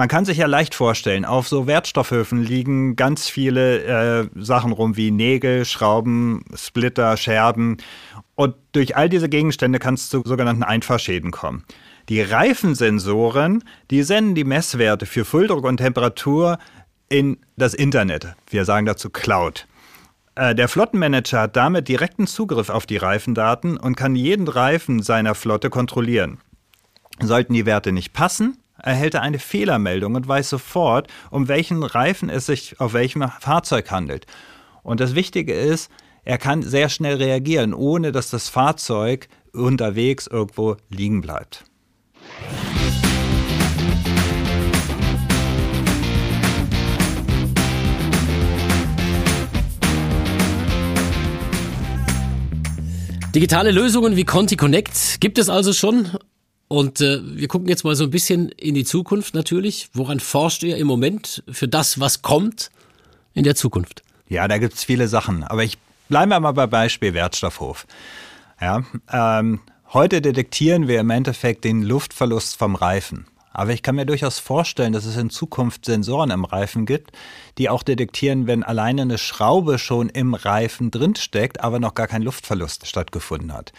Man 0.00 0.08
kann 0.08 0.24
sich 0.24 0.38
ja 0.38 0.46
leicht 0.46 0.74
vorstellen, 0.74 1.26
auf 1.26 1.46
so 1.46 1.66
Wertstoffhöfen 1.66 2.42
liegen 2.42 2.96
ganz 2.96 3.28
viele 3.28 3.82
äh, 4.22 4.28
Sachen 4.34 4.72
rum 4.72 4.96
wie 4.96 5.10
Nägel, 5.10 5.66
Schrauben, 5.66 6.42
Splitter, 6.54 7.18
Scherben. 7.18 7.76
Und 8.34 8.54
durch 8.72 8.96
all 8.96 9.10
diese 9.10 9.28
Gegenstände 9.28 9.78
kann 9.78 9.92
es 9.92 10.08
zu 10.08 10.22
sogenannten 10.24 10.62
Einfahrschäden 10.62 11.32
kommen. 11.32 11.66
Die 12.08 12.22
Reifensensoren, 12.22 13.62
die 13.90 14.02
senden 14.02 14.34
die 14.34 14.44
Messwerte 14.44 15.04
für 15.04 15.26
Fulldruck 15.26 15.66
und 15.66 15.76
Temperatur 15.76 16.56
in 17.10 17.36
das 17.58 17.74
Internet. 17.74 18.28
Wir 18.48 18.64
sagen 18.64 18.86
dazu 18.86 19.10
Cloud. 19.10 19.66
Äh, 20.34 20.54
der 20.54 20.68
Flottenmanager 20.68 21.42
hat 21.42 21.56
damit 21.56 21.88
direkten 21.88 22.26
Zugriff 22.26 22.70
auf 22.70 22.86
die 22.86 22.96
Reifendaten 22.96 23.76
und 23.76 23.96
kann 23.96 24.16
jeden 24.16 24.48
Reifen 24.48 25.02
seiner 25.02 25.34
Flotte 25.34 25.68
kontrollieren. 25.68 26.38
Sollten 27.20 27.52
die 27.52 27.66
Werte 27.66 27.92
nicht 27.92 28.14
passen, 28.14 28.56
erhält 28.82 29.14
er 29.14 29.22
eine 29.22 29.38
Fehlermeldung 29.38 30.14
und 30.14 30.26
weiß 30.26 30.50
sofort, 30.50 31.08
um 31.30 31.48
welchen 31.48 31.82
Reifen 31.82 32.28
es 32.28 32.46
sich 32.46 32.80
auf 32.80 32.92
welchem 32.92 33.28
Fahrzeug 33.40 33.90
handelt. 33.90 34.26
Und 34.82 35.00
das 35.00 35.14
Wichtige 35.14 35.54
ist, 35.54 35.90
er 36.24 36.38
kann 36.38 36.62
sehr 36.62 36.88
schnell 36.88 37.16
reagieren, 37.16 37.74
ohne 37.74 38.12
dass 38.12 38.30
das 38.30 38.48
Fahrzeug 38.48 39.28
unterwegs 39.52 40.26
irgendwo 40.26 40.76
liegen 40.88 41.20
bleibt. 41.20 41.64
Digitale 53.34 53.70
Lösungen 53.70 54.16
wie 54.16 54.24
Conti 54.24 54.56
Connect 54.56 55.20
gibt 55.20 55.38
es 55.38 55.48
also 55.48 55.72
schon 55.72 56.08
und 56.70 57.02
äh, 57.02 57.20
wir 57.22 57.48
gucken 57.48 57.68
jetzt 57.68 57.84
mal 57.84 57.94
so 57.94 58.04
ein 58.04 58.10
bisschen 58.10 58.48
in 58.50 58.74
die 58.74 58.84
Zukunft 58.84 59.34
natürlich. 59.34 59.90
Woran 59.92 60.20
forscht 60.20 60.62
ihr 60.62 60.78
im 60.78 60.86
Moment 60.86 61.42
für 61.50 61.68
das, 61.68 62.00
was 62.00 62.22
kommt? 62.22 62.70
in 63.34 63.44
der 63.44 63.54
Zukunft? 63.54 64.02
Ja, 64.28 64.48
da 64.48 64.58
gibt 64.58 64.74
es 64.74 64.84
viele 64.84 65.08
Sachen. 65.08 65.44
Aber 65.44 65.64
ich 65.64 65.78
bleibe 66.08 66.38
mal 66.38 66.52
bei 66.52 66.66
Beispiel 66.66 67.14
Wertstoffhof. 67.14 67.86
Ja, 68.60 68.84
ähm, 69.10 69.60
heute 69.92 70.20
detektieren 70.20 70.88
wir 70.88 71.00
im 71.00 71.10
Endeffekt 71.10 71.64
den 71.64 71.82
Luftverlust 71.82 72.56
vom 72.56 72.74
Reifen. 72.74 73.26
Aber 73.52 73.72
ich 73.72 73.82
kann 73.82 73.96
mir 73.96 74.06
durchaus 74.06 74.38
vorstellen, 74.38 74.92
dass 74.92 75.06
es 75.06 75.16
in 75.16 75.28
Zukunft 75.28 75.84
Sensoren 75.84 76.30
im 76.30 76.44
Reifen 76.44 76.86
gibt, 76.86 77.10
die 77.58 77.68
auch 77.68 77.82
detektieren, 77.82 78.46
wenn 78.46 78.62
alleine 78.62 79.02
eine 79.02 79.18
Schraube 79.18 79.78
schon 79.78 80.08
im 80.08 80.34
Reifen 80.34 80.92
drinsteckt, 80.92 81.60
aber 81.60 81.80
noch 81.80 81.94
gar 81.94 82.06
kein 82.06 82.22
Luftverlust 82.22 82.86
stattgefunden 82.86 83.52
hat. 83.52 83.72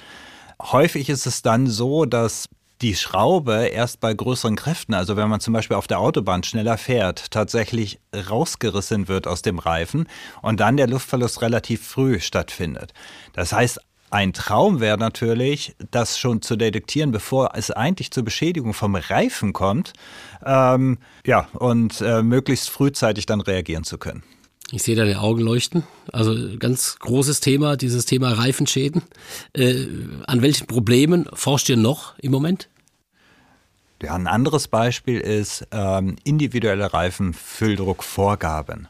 Häufig 0.62 1.10
ist 1.10 1.26
es 1.26 1.42
dann 1.42 1.68
so, 1.68 2.06
dass 2.06 2.50
die 2.82 2.96
Schraube 2.96 3.68
erst 3.68 4.00
bei 4.00 4.14
größeren 4.14 4.56
Kräften, 4.56 4.94
also 4.94 5.16
wenn 5.16 5.30
man 5.30 5.40
zum 5.40 5.54
Beispiel 5.54 5.78
auf 5.78 5.88
der 5.88 6.00
Autobahn 6.00 6.44
schneller 6.44 6.78
fährt, 6.78 7.32
tatsächlich 7.32 8.00
rausgerissen 8.14 9.08
wird 9.08 9.28
aus 9.28 9.42
dem 9.42 9.60
Reifen 9.60 10.08
und 10.42 10.60
dann 10.60 10.78
der 10.78 10.88
Luftverlust 10.88 11.42
relativ 11.42 11.86
früh 11.86 12.20
stattfindet. 12.20 12.94
Das 13.34 13.54
heißt, 13.54 13.80
ein 14.10 14.34
Traum 14.34 14.82
wäre 14.82 14.98
natürlich, 14.98 15.74
das 15.92 16.20
schon 16.20 16.42
zu 16.42 16.58
detektieren, 16.58 17.12
bevor 17.12 17.52
es 17.56 17.72
eigentlich 17.72 18.12
zur 18.12 18.24
Beschädigung 18.24 18.74
vom 18.74 18.96
Reifen 18.96 19.54
kommt. 19.54 19.94
Ähm, 20.46 20.98
ja, 21.26 21.48
und 21.54 22.02
äh, 22.02 22.22
möglichst 22.22 22.70
frühzeitig 22.70 23.26
dann 23.26 23.40
reagieren 23.40 23.86
zu 23.86 23.98
können. 23.98 24.24
Ich 24.74 24.84
sehe 24.84 24.96
deine 24.96 25.20
Augen 25.20 25.42
leuchten. 25.42 25.84
Also 26.12 26.34
ganz 26.58 26.98
großes 27.00 27.42
Thema, 27.42 27.76
dieses 27.76 28.06
Thema 28.06 28.32
Reifenschäden. 28.34 29.02
Äh, 29.54 29.86
an 30.26 30.42
welchen 30.42 30.68
Problemen 30.68 31.28
forscht 31.34 31.70
ihr 31.70 31.78
noch 31.78 32.18
im 32.20 32.32
Moment? 32.32 32.70
Ja, 34.02 34.16
ein 34.16 34.28
anderes 34.28 34.68
Beispiel 34.68 35.20
ist 35.20 35.68
ähm, 35.72 36.16
individuelle 36.24 36.92
Reifenfülldruckvorgaben. 36.92 38.88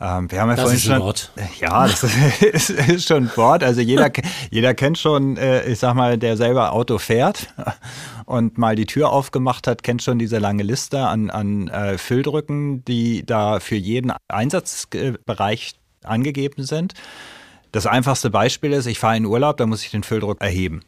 Ähm, 0.00 0.30
wir 0.30 0.40
haben 0.40 0.50
ja 0.50 0.56
das 0.56 0.62
vorhin 0.62 0.76
ist 0.76 0.84
schon, 0.84 0.94
ein 0.94 1.00
Wort. 1.00 1.32
Ja, 1.60 1.86
das 1.86 2.04
ist, 2.04 2.70
ist, 2.70 3.08
schon 3.08 3.24
ein 3.24 3.36
Wort. 3.36 3.62
Also 3.62 3.80
jeder, 3.80 4.10
jeder 4.50 4.74
kennt 4.74 4.98
schon, 4.98 5.36
äh, 5.36 5.66
ich 5.66 5.78
sag 5.78 5.94
mal, 5.94 6.18
der 6.18 6.36
selber 6.36 6.72
Auto 6.72 6.98
fährt 6.98 7.48
und 8.26 8.58
mal 8.58 8.76
die 8.76 8.86
Tür 8.86 9.10
aufgemacht 9.10 9.66
hat, 9.66 9.82
kennt 9.82 10.02
schon 10.02 10.18
diese 10.18 10.38
lange 10.38 10.62
Liste 10.62 11.00
an, 11.00 11.30
an 11.30 11.68
äh, 11.68 11.98
Fülldrücken, 11.98 12.84
die 12.84 13.24
da 13.24 13.60
für 13.60 13.76
jeden 13.76 14.12
Einsatzbereich 14.28 15.74
angegeben 16.02 16.64
sind. 16.64 16.94
Das 17.72 17.86
einfachste 17.86 18.30
Beispiel 18.30 18.72
ist, 18.72 18.86
ich 18.86 18.98
fahre 18.98 19.16
in 19.16 19.26
Urlaub, 19.26 19.56
da 19.56 19.66
muss 19.66 19.82
ich 19.82 19.90
den 19.90 20.02
Fülldruck 20.02 20.40
erheben. 20.40 20.82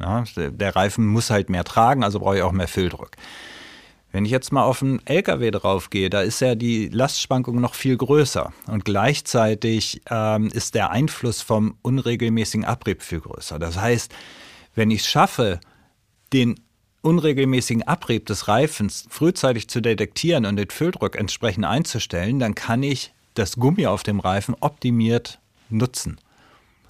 Ja, 0.00 0.24
der 0.36 0.76
Reifen 0.76 1.06
muss 1.06 1.30
halt 1.30 1.50
mehr 1.50 1.64
tragen, 1.64 2.04
also 2.04 2.20
brauche 2.20 2.36
ich 2.36 2.42
auch 2.42 2.52
mehr 2.52 2.68
Fülldruck. 2.68 3.10
Wenn 4.10 4.24
ich 4.24 4.30
jetzt 4.30 4.52
mal 4.52 4.62
auf 4.62 4.82
einen 4.82 5.04
LKW 5.06 5.50
draufgehe, 5.50 6.08
da 6.08 6.22
ist 6.22 6.40
ja 6.40 6.54
die 6.54 6.88
Lastschwankung 6.88 7.60
noch 7.60 7.74
viel 7.74 7.96
größer. 7.96 8.52
Und 8.66 8.84
gleichzeitig 8.84 10.00
ähm, 10.08 10.48
ist 10.48 10.74
der 10.74 10.90
Einfluss 10.90 11.42
vom 11.42 11.76
unregelmäßigen 11.82 12.64
Abrieb 12.64 13.02
viel 13.02 13.20
größer. 13.20 13.58
Das 13.58 13.78
heißt, 13.78 14.14
wenn 14.74 14.90
ich 14.90 15.00
es 15.00 15.08
schaffe, 15.08 15.60
den 16.32 16.58
unregelmäßigen 17.02 17.82
Abrieb 17.82 18.26
des 18.26 18.48
Reifens 18.48 19.06
frühzeitig 19.10 19.68
zu 19.68 19.80
detektieren 19.80 20.46
und 20.46 20.56
den 20.56 20.70
Fülldruck 20.70 21.16
entsprechend 21.16 21.66
einzustellen, 21.66 22.38
dann 22.38 22.54
kann 22.54 22.82
ich 22.82 23.12
das 23.34 23.56
Gummi 23.56 23.86
auf 23.86 24.02
dem 24.02 24.20
Reifen 24.20 24.56
optimiert 24.60 25.38
nutzen. 25.68 26.18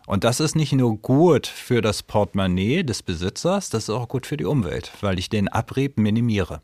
Und 0.09 0.25
das 0.25 0.41
ist 0.41 0.57
nicht 0.57 0.73
nur 0.73 0.97
gut 0.97 1.47
für 1.47 1.83
das 1.83 2.03
Portemonnaie 2.03 2.83
des 2.83 3.03
Besitzers, 3.03 3.69
das 3.69 3.85
ist 3.85 3.91
auch 3.91 4.09
gut 4.09 4.25
für 4.25 4.39
die 4.39 4.47
Umwelt, 4.47 4.91
weil 5.03 5.19
ich 5.19 5.29
den 5.29 5.49
Abrieb 5.49 5.99
minimiere. 5.99 6.63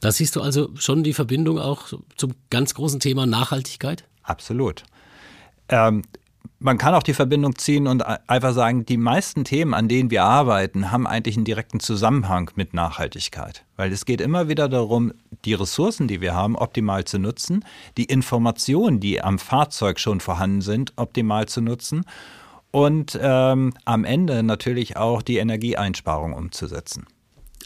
Da 0.00 0.10
siehst 0.10 0.36
du 0.36 0.40
also 0.40 0.70
schon 0.76 1.04
die 1.04 1.12
Verbindung 1.12 1.58
auch 1.58 1.92
zum 2.16 2.32
ganz 2.48 2.72
großen 2.72 2.98
Thema 2.98 3.26
Nachhaltigkeit? 3.26 4.04
Absolut. 4.22 4.84
Ähm, 5.68 6.04
man 6.60 6.78
kann 6.78 6.94
auch 6.94 7.02
die 7.02 7.12
Verbindung 7.12 7.56
ziehen 7.56 7.86
und 7.86 8.06
einfach 8.06 8.54
sagen, 8.54 8.86
die 8.86 8.96
meisten 8.96 9.44
Themen, 9.44 9.74
an 9.74 9.88
denen 9.88 10.10
wir 10.10 10.24
arbeiten, 10.24 10.90
haben 10.90 11.06
eigentlich 11.06 11.36
einen 11.36 11.44
direkten 11.44 11.78
Zusammenhang 11.78 12.52
mit 12.54 12.72
Nachhaltigkeit. 12.72 13.66
Weil 13.76 13.92
es 13.92 14.06
geht 14.06 14.22
immer 14.22 14.48
wieder 14.48 14.70
darum, 14.70 15.12
die 15.44 15.52
Ressourcen, 15.52 16.08
die 16.08 16.22
wir 16.22 16.32
haben, 16.32 16.56
optimal 16.56 17.04
zu 17.04 17.18
nutzen, 17.18 17.66
die 17.98 18.04
Informationen, 18.04 18.98
die 18.98 19.20
am 19.20 19.38
Fahrzeug 19.38 20.00
schon 20.00 20.20
vorhanden 20.20 20.62
sind, 20.62 20.94
optimal 20.96 21.48
zu 21.48 21.60
nutzen 21.60 22.06
und 22.72 23.16
ähm, 23.22 23.74
am 23.84 24.04
Ende 24.04 24.42
natürlich 24.42 24.96
auch 24.96 25.22
die 25.22 25.36
Energieeinsparung 25.36 26.32
umzusetzen. 26.32 27.06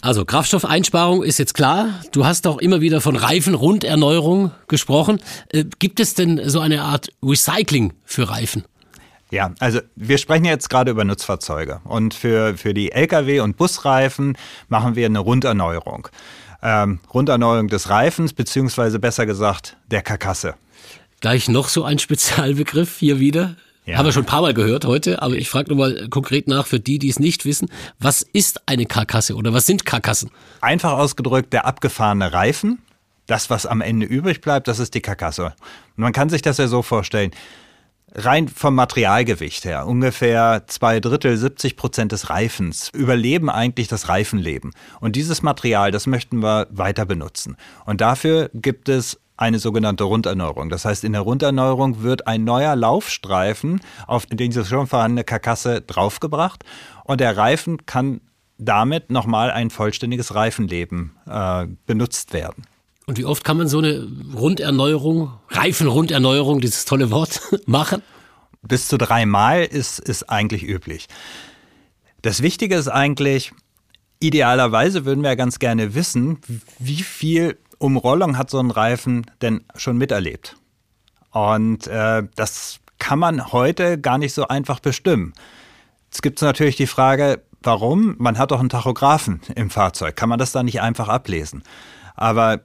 Also 0.02 0.26
Kraftstoffeinsparung 0.26 1.22
ist 1.22 1.38
jetzt 1.38 1.54
klar. 1.54 1.88
Du 2.12 2.26
hast 2.26 2.46
auch 2.46 2.58
immer 2.58 2.82
wieder 2.82 3.00
von 3.00 3.16
Reifenrunderneuerung 3.16 4.50
gesprochen. 4.68 5.20
Äh, 5.48 5.64
gibt 5.78 6.00
es 6.00 6.14
denn 6.14 6.48
so 6.48 6.60
eine 6.60 6.82
Art 6.82 7.08
Recycling 7.22 7.94
für 8.04 8.28
Reifen? 8.28 8.64
Ja, 9.30 9.52
also 9.58 9.80
wir 9.96 10.18
sprechen 10.18 10.44
jetzt 10.44 10.70
gerade 10.70 10.90
über 10.90 11.04
Nutzfahrzeuge 11.04 11.80
und 11.84 12.14
für, 12.14 12.56
für 12.56 12.74
die 12.74 12.92
Lkw- 12.92 13.40
und 13.40 13.56
Busreifen 13.56 14.36
machen 14.68 14.94
wir 14.94 15.06
eine 15.06 15.18
Runderneuerung. 15.18 16.08
Ähm, 16.62 17.00
Runderneuerung 17.12 17.68
des 17.68 17.90
Reifens, 17.90 18.32
beziehungsweise 18.32 18.98
besser 18.98 19.26
gesagt 19.26 19.76
der 19.90 20.02
Karkasse. 20.02 20.54
Gleich 21.20 21.48
noch 21.48 21.68
so 21.68 21.82
ein 21.82 21.98
Spezialbegriff 21.98 22.98
hier 22.98 23.18
wieder. 23.18 23.56
Ja. 23.86 23.98
Haben 23.98 24.06
wir 24.06 24.12
schon 24.12 24.24
ein 24.24 24.26
paar 24.26 24.42
Mal 24.42 24.52
gehört 24.52 24.84
heute, 24.84 25.22
aber 25.22 25.36
ich 25.36 25.48
frage 25.48 25.70
nochmal 25.70 26.08
konkret 26.10 26.48
nach 26.48 26.66
für 26.66 26.80
die, 26.80 26.98
die 26.98 27.08
es 27.08 27.20
nicht 27.20 27.44
wissen. 27.44 27.68
Was 28.00 28.22
ist 28.22 28.68
eine 28.68 28.84
Karkasse 28.84 29.36
oder 29.36 29.52
was 29.52 29.64
sind 29.66 29.86
Karkassen? 29.86 30.30
Einfach 30.60 30.92
ausgedrückt, 30.92 31.52
der 31.52 31.66
abgefahrene 31.66 32.32
Reifen, 32.32 32.82
das, 33.26 33.48
was 33.48 33.64
am 33.64 33.80
Ende 33.80 34.04
übrig 34.04 34.40
bleibt, 34.40 34.66
das 34.66 34.80
ist 34.80 34.94
die 34.94 35.00
Karkasse. 35.00 35.54
Und 35.96 36.02
man 36.02 36.12
kann 36.12 36.28
sich 36.28 36.42
das 36.42 36.58
ja 36.58 36.66
so 36.66 36.82
vorstellen. 36.82 37.30
Rein 38.12 38.48
vom 38.48 38.74
Materialgewicht 38.74 39.64
her, 39.64 39.86
ungefähr 39.86 40.64
zwei 40.66 40.98
Drittel, 40.98 41.36
70 41.36 41.76
Prozent 41.76 42.10
des 42.10 42.28
Reifens 42.28 42.90
überleben 42.92 43.50
eigentlich 43.50 43.86
das 43.86 44.08
Reifenleben. 44.08 44.72
Und 45.00 45.14
dieses 45.14 45.42
Material, 45.42 45.92
das 45.92 46.06
möchten 46.08 46.42
wir 46.42 46.66
weiter 46.70 47.04
benutzen. 47.04 47.56
Und 47.84 48.00
dafür 48.00 48.50
gibt 48.52 48.88
es 48.88 49.20
eine 49.36 49.58
sogenannte 49.58 50.04
Runderneuerung. 50.04 50.70
Das 50.70 50.84
heißt, 50.84 51.04
in 51.04 51.12
der 51.12 51.22
Runderneuerung 51.22 52.02
wird 52.02 52.26
ein 52.26 52.44
neuer 52.44 52.74
Laufstreifen 52.74 53.80
auf 54.06 54.26
den 54.26 54.52
schon 54.52 54.86
vorhandene 54.86 55.24
Karkasse 55.24 55.82
draufgebracht 55.82 56.64
und 57.04 57.20
der 57.20 57.36
Reifen 57.36 57.84
kann 57.86 58.20
damit 58.58 59.10
nochmal 59.10 59.50
ein 59.50 59.70
vollständiges 59.70 60.34
Reifenleben 60.34 61.12
äh, 61.26 61.66
benutzt 61.86 62.32
werden. 62.32 62.64
Und 63.06 63.18
wie 63.18 63.24
oft 63.24 63.44
kann 63.44 63.56
man 63.56 63.68
so 63.68 63.78
eine 63.78 64.06
Runderneuerung, 64.34 65.32
Reifenrunderneuerung, 65.50 66.60
dieses 66.60 66.86
tolle 66.86 67.10
Wort, 67.10 67.40
machen? 67.66 68.02
Bis 68.62 68.88
zu 68.88 68.98
dreimal 68.98 69.62
ist, 69.64 70.00
ist 70.00 70.28
eigentlich 70.28 70.64
üblich. 70.64 71.06
Das 72.22 72.42
Wichtige 72.42 72.74
ist 72.74 72.88
eigentlich, 72.88 73.52
idealerweise 74.18 75.04
würden 75.04 75.22
wir 75.22 75.36
ganz 75.36 75.60
gerne 75.60 75.94
wissen, 75.94 76.38
wie 76.80 77.02
viel 77.02 77.58
Umrollung 77.78 78.38
hat 78.38 78.50
so 78.50 78.58
ein 78.58 78.70
Reifen 78.70 79.26
denn 79.42 79.64
schon 79.74 79.96
miterlebt? 79.96 80.56
Und 81.30 81.86
äh, 81.86 82.22
das 82.34 82.80
kann 82.98 83.18
man 83.18 83.52
heute 83.52 84.00
gar 84.00 84.18
nicht 84.18 84.32
so 84.32 84.48
einfach 84.48 84.80
bestimmen. 84.80 85.34
Jetzt 86.06 86.22
gibt 86.22 86.38
es 86.38 86.42
natürlich 86.42 86.76
die 86.76 86.86
Frage, 86.86 87.42
warum? 87.62 88.14
Man 88.18 88.38
hat 88.38 88.50
doch 88.50 88.60
einen 88.60 88.68
Tachografen 88.68 89.40
im 89.54 89.70
Fahrzeug. 89.70 90.16
Kann 90.16 90.28
man 90.28 90.38
das 90.38 90.52
da 90.52 90.62
nicht 90.62 90.80
einfach 90.80 91.08
ablesen? 91.08 91.62
Aber 92.14 92.60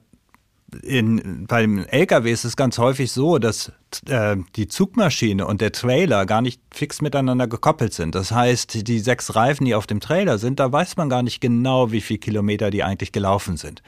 in, 0.82 1.46
beim 1.46 1.84
LKW 1.84 2.32
ist 2.32 2.44
es 2.44 2.56
ganz 2.56 2.78
häufig 2.78 3.12
so, 3.12 3.38
dass 3.38 3.72
äh, 4.08 4.36
die 4.56 4.68
Zugmaschine 4.68 5.46
und 5.46 5.60
der 5.60 5.72
Trailer 5.72 6.24
gar 6.24 6.40
nicht 6.40 6.62
fix 6.72 7.02
miteinander 7.02 7.46
gekoppelt 7.46 7.92
sind. 7.92 8.14
Das 8.14 8.32
heißt, 8.32 8.88
die 8.88 9.00
sechs 9.00 9.34
Reifen, 9.34 9.66
die 9.66 9.74
auf 9.74 9.86
dem 9.86 10.00
Trailer 10.00 10.38
sind, 10.38 10.60
da 10.60 10.72
weiß 10.72 10.96
man 10.96 11.10
gar 11.10 11.22
nicht 11.22 11.40
genau, 11.40 11.92
wie 11.92 12.00
viele 12.00 12.20
Kilometer 12.20 12.70
die 12.70 12.82
eigentlich 12.82 13.12
gelaufen 13.12 13.56
sind. 13.56 13.82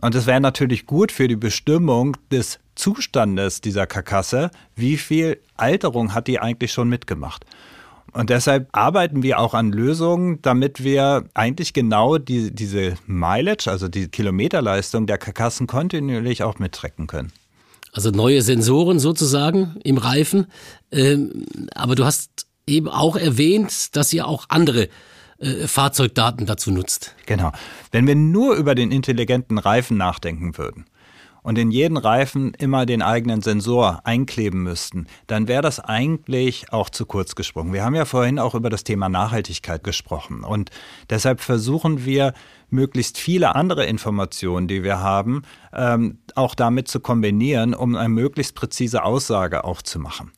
Und 0.00 0.14
es 0.14 0.26
wäre 0.26 0.40
natürlich 0.40 0.86
gut 0.86 1.10
für 1.10 1.28
die 1.28 1.36
Bestimmung 1.36 2.16
des 2.30 2.58
Zustandes 2.74 3.60
dieser 3.60 3.86
Karkasse, 3.86 4.50
wie 4.74 4.96
viel 4.96 5.40
Alterung 5.56 6.14
hat 6.14 6.26
die 6.26 6.38
eigentlich 6.38 6.72
schon 6.72 6.88
mitgemacht. 6.88 7.46
Und 8.12 8.30
deshalb 8.30 8.68
arbeiten 8.72 9.22
wir 9.22 9.38
auch 9.38 9.52
an 9.52 9.72
Lösungen, 9.72 10.40
damit 10.42 10.82
wir 10.82 11.24
eigentlich 11.34 11.72
genau 11.72 12.16
die, 12.18 12.50
diese 12.50 12.94
Mileage, 13.06 13.70
also 13.70 13.88
die 13.88 14.08
Kilometerleistung 14.08 15.06
der 15.06 15.18
Karkassen 15.18 15.66
kontinuierlich 15.66 16.42
auch 16.42 16.58
mittrecken 16.58 17.06
können. 17.08 17.32
Also 17.92 18.10
neue 18.10 18.42
Sensoren 18.42 18.98
sozusagen 18.98 19.76
im 19.84 19.98
Reifen. 19.98 20.46
Ähm, 20.92 21.46
aber 21.74 21.94
du 21.94 22.04
hast 22.04 22.46
eben 22.66 22.88
auch 22.88 23.16
erwähnt, 23.16 23.96
dass 23.96 24.12
ihr 24.12 24.26
auch 24.26 24.46
andere 24.48 24.88
äh, 25.38 25.66
Fahrzeugdaten 25.66 26.46
dazu 26.46 26.70
nutzt. 26.70 27.14
Genau. 27.26 27.52
Wenn 27.92 28.06
wir 28.06 28.14
nur 28.14 28.54
über 28.54 28.74
den 28.74 28.90
intelligenten 28.90 29.58
Reifen 29.58 29.96
nachdenken 29.96 30.56
würden 30.56 30.86
und 31.42 31.58
in 31.58 31.70
jeden 31.70 31.96
Reifen 31.96 32.54
immer 32.54 32.86
den 32.86 33.02
eigenen 33.02 33.40
Sensor 33.40 34.00
einkleben 34.04 34.62
müssten, 34.62 35.06
dann 35.26 35.46
wäre 35.46 35.62
das 35.62 35.78
eigentlich 35.78 36.72
auch 36.72 36.90
zu 36.90 37.06
kurz 37.06 37.34
gesprungen. 37.34 37.72
Wir 37.72 37.84
haben 37.84 37.94
ja 37.94 38.04
vorhin 38.04 38.38
auch 38.38 38.54
über 38.54 38.70
das 38.70 38.82
Thema 38.82 39.08
Nachhaltigkeit 39.08 39.84
gesprochen 39.84 40.42
und 40.42 40.70
deshalb 41.10 41.40
versuchen 41.40 42.04
wir, 42.04 42.32
möglichst 42.68 43.16
viele 43.18 43.54
andere 43.54 43.86
Informationen, 43.86 44.66
die 44.66 44.82
wir 44.82 44.98
haben, 44.98 45.42
ähm, 45.72 46.18
auch 46.34 46.54
damit 46.54 46.88
zu 46.88 46.98
kombinieren, 46.98 47.74
um 47.74 47.94
eine 47.94 48.08
möglichst 48.08 48.54
präzise 48.54 49.04
Aussage 49.04 49.64
auch 49.64 49.82
zu 49.82 50.00
machen. 50.00 50.32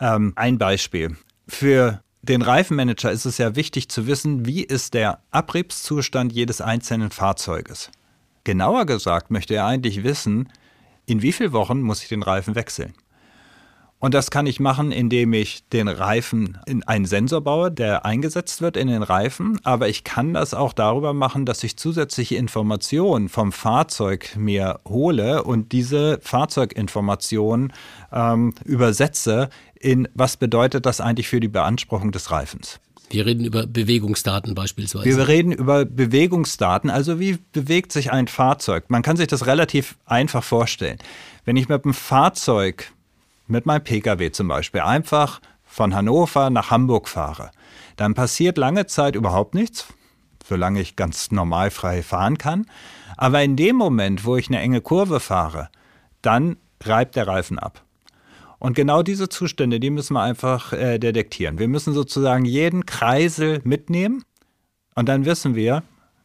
Ähm, 0.00 0.32
ein 0.36 0.58
Beispiel. 0.58 1.16
Für 1.48 2.02
den 2.28 2.42
Reifenmanager 2.42 3.10
ist 3.10 3.24
es 3.24 3.38
ja 3.38 3.54
wichtig 3.54 3.88
zu 3.88 4.06
wissen, 4.06 4.46
wie 4.46 4.62
ist 4.62 4.94
der 4.94 5.20
Abriebszustand 5.30 6.32
jedes 6.32 6.60
einzelnen 6.60 7.10
Fahrzeuges. 7.10 7.90
Genauer 8.44 8.86
gesagt 8.86 9.30
möchte 9.30 9.54
er 9.54 9.66
eigentlich 9.66 10.02
wissen, 10.02 10.48
in 11.06 11.22
wie 11.22 11.32
vielen 11.32 11.52
Wochen 11.52 11.80
muss 11.82 12.02
ich 12.02 12.08
den 12.08 12.22
Reifen 12.22 12.54
wechseln. 12.54 12.94
Und 13.98 14.12
das 14.12 14.30
kann 14.30 14.46
ich 14.46 14.60
machen, 14.60 14.92
indem 14.92 15.32
ich 15.32 15.66
den 15.70 15.88
Reifen 15.88 16.58
in 16.66 16.82
einen 16.84 17.06
Sensor 17.06 17.40
baue, 17.40 17.72
der 17.72 18.04
eingesetzt 18.04 18.60
wird 18.60 18.76
in 18.76 18.88
den 18.88 19.02
Reifen. 19.02 19.58
Aber 19.64 19.88
ich 19.88 20.04
kann 20.04 20.34
das 20.34 20.52
auch 20.52 20.74
darüber 20.74 21.14
machen, 21.14 21.46
dass 21.46 21.64
ich 21.64 21.78
zusätzliche 21.78 22.36
Informationen 22.36 23.30
vom 23.30 23.52
Fahrzeug 23.52 24.36
mir 24.36 24.80
hole 24.86 25.44
und 25.44 25.72
diese 25.72 26.18
Fahrzeuginformationen 26.20 27.72
ähm, 28.12 28.52
übersetze 28.64 29.48
in, 29.86 30.08
was 30.14 30.36
bedeutet 30.36 30.84
das 30.84 31.00
eigentlich 31.00 31.28
für 31.28 31.38
die 31.38 31.48
Beanspruchung 31.48 32.10
des 32.10 32.32
Reifens. 32.32 32.80
Wir 33.08 33.24
reden 33.24 33.44
über 33.44 33.66
Bewegungsdaten 33.66 34.52
beispielsweise. 34.56 35.04
Wir 35.04 35.28
reden 35.28 35.52
über 35.52 35.84
Bewegungsdaten, 35.84 36.90
also 36.90 37.20
wie 37.20 37.38
bewegt 37.52 37.92
sich 37.92 38.10
ein 38.10 38.26
Fahrzeug. 38.26 38.86
Man 38.88 39.02
kann 39.02 39.16
sich 39.16 39.28
das 39.28 39.46
relativ 39.46 39.96
einfach 40.04 40.42
vorstellen. 40.42 40.98
Wenn 41.44 41.56
ich 41.56 41.68
mit 41.68 41.84
einem 41.84 41.94
Fahrzeug, 41.94 42.90
mit 43.46 43.64
meinem 43.64 43.84
Pkw 43.84 44.32
zum 44.32 44.48
Beispiel, 44.48 44.80
einfach 44.80 45.40
von 45.64 45.94
Hannover 45.94 46.50
nach 46.50 46.72
Hamburg 46.72 47.08
fahre, 47.08 47.52
dann 47.94 48.14
passiert 48.14 48.58
lange 48.58 48.86
Zeit 48.86 49.14
überhaupt 49.14 49.54
nichts, 49.54 49.86
solange 50.44 50.80
ich 50.80 50.96
ganz 50.96 51.30
normal 51.30 51.70
frei 51.70 52.02
fahren 52.02 52.38
kann. 52.38 52.66
Aber 53.16 53.40
in 53.44 53.54
dem 53.54 53.76
Moment, 53.76 54.24
wo 54.24 54.36
ich 54.36 54.48
eine 54.48 54.58
enge 54.58 54.80
Kurve 54.80 55.20
fahre, 55.20 55.68
dann 56.22 56.56
reibt 56.82 57.14
der 57.14 57.28
Reifen 57.28 57.60
ab. 57.60 57.85
Und 58.66 58.74
genau 58.74 59.04
diese 59.04 59.28
Zustände, 59.28 59.78
die 59.78 59.90
müssen 59.90 60.14
wir 60.14 60.22
einfach 60.22 60.72
äh, 60.72 60.98
detektieren. 60.98 61.60
Wir 61.60 61.68
müssen 61.68 61.94
sozusagen 61.94 62.44
jeden 62.44 62.84
Kreisel 62.84 63.60
mitnehmen 63.62 64.24
und 64.96 65.08
dann 65.08 65.24
wissen 65.24 65.54
wir, 65.54 65.84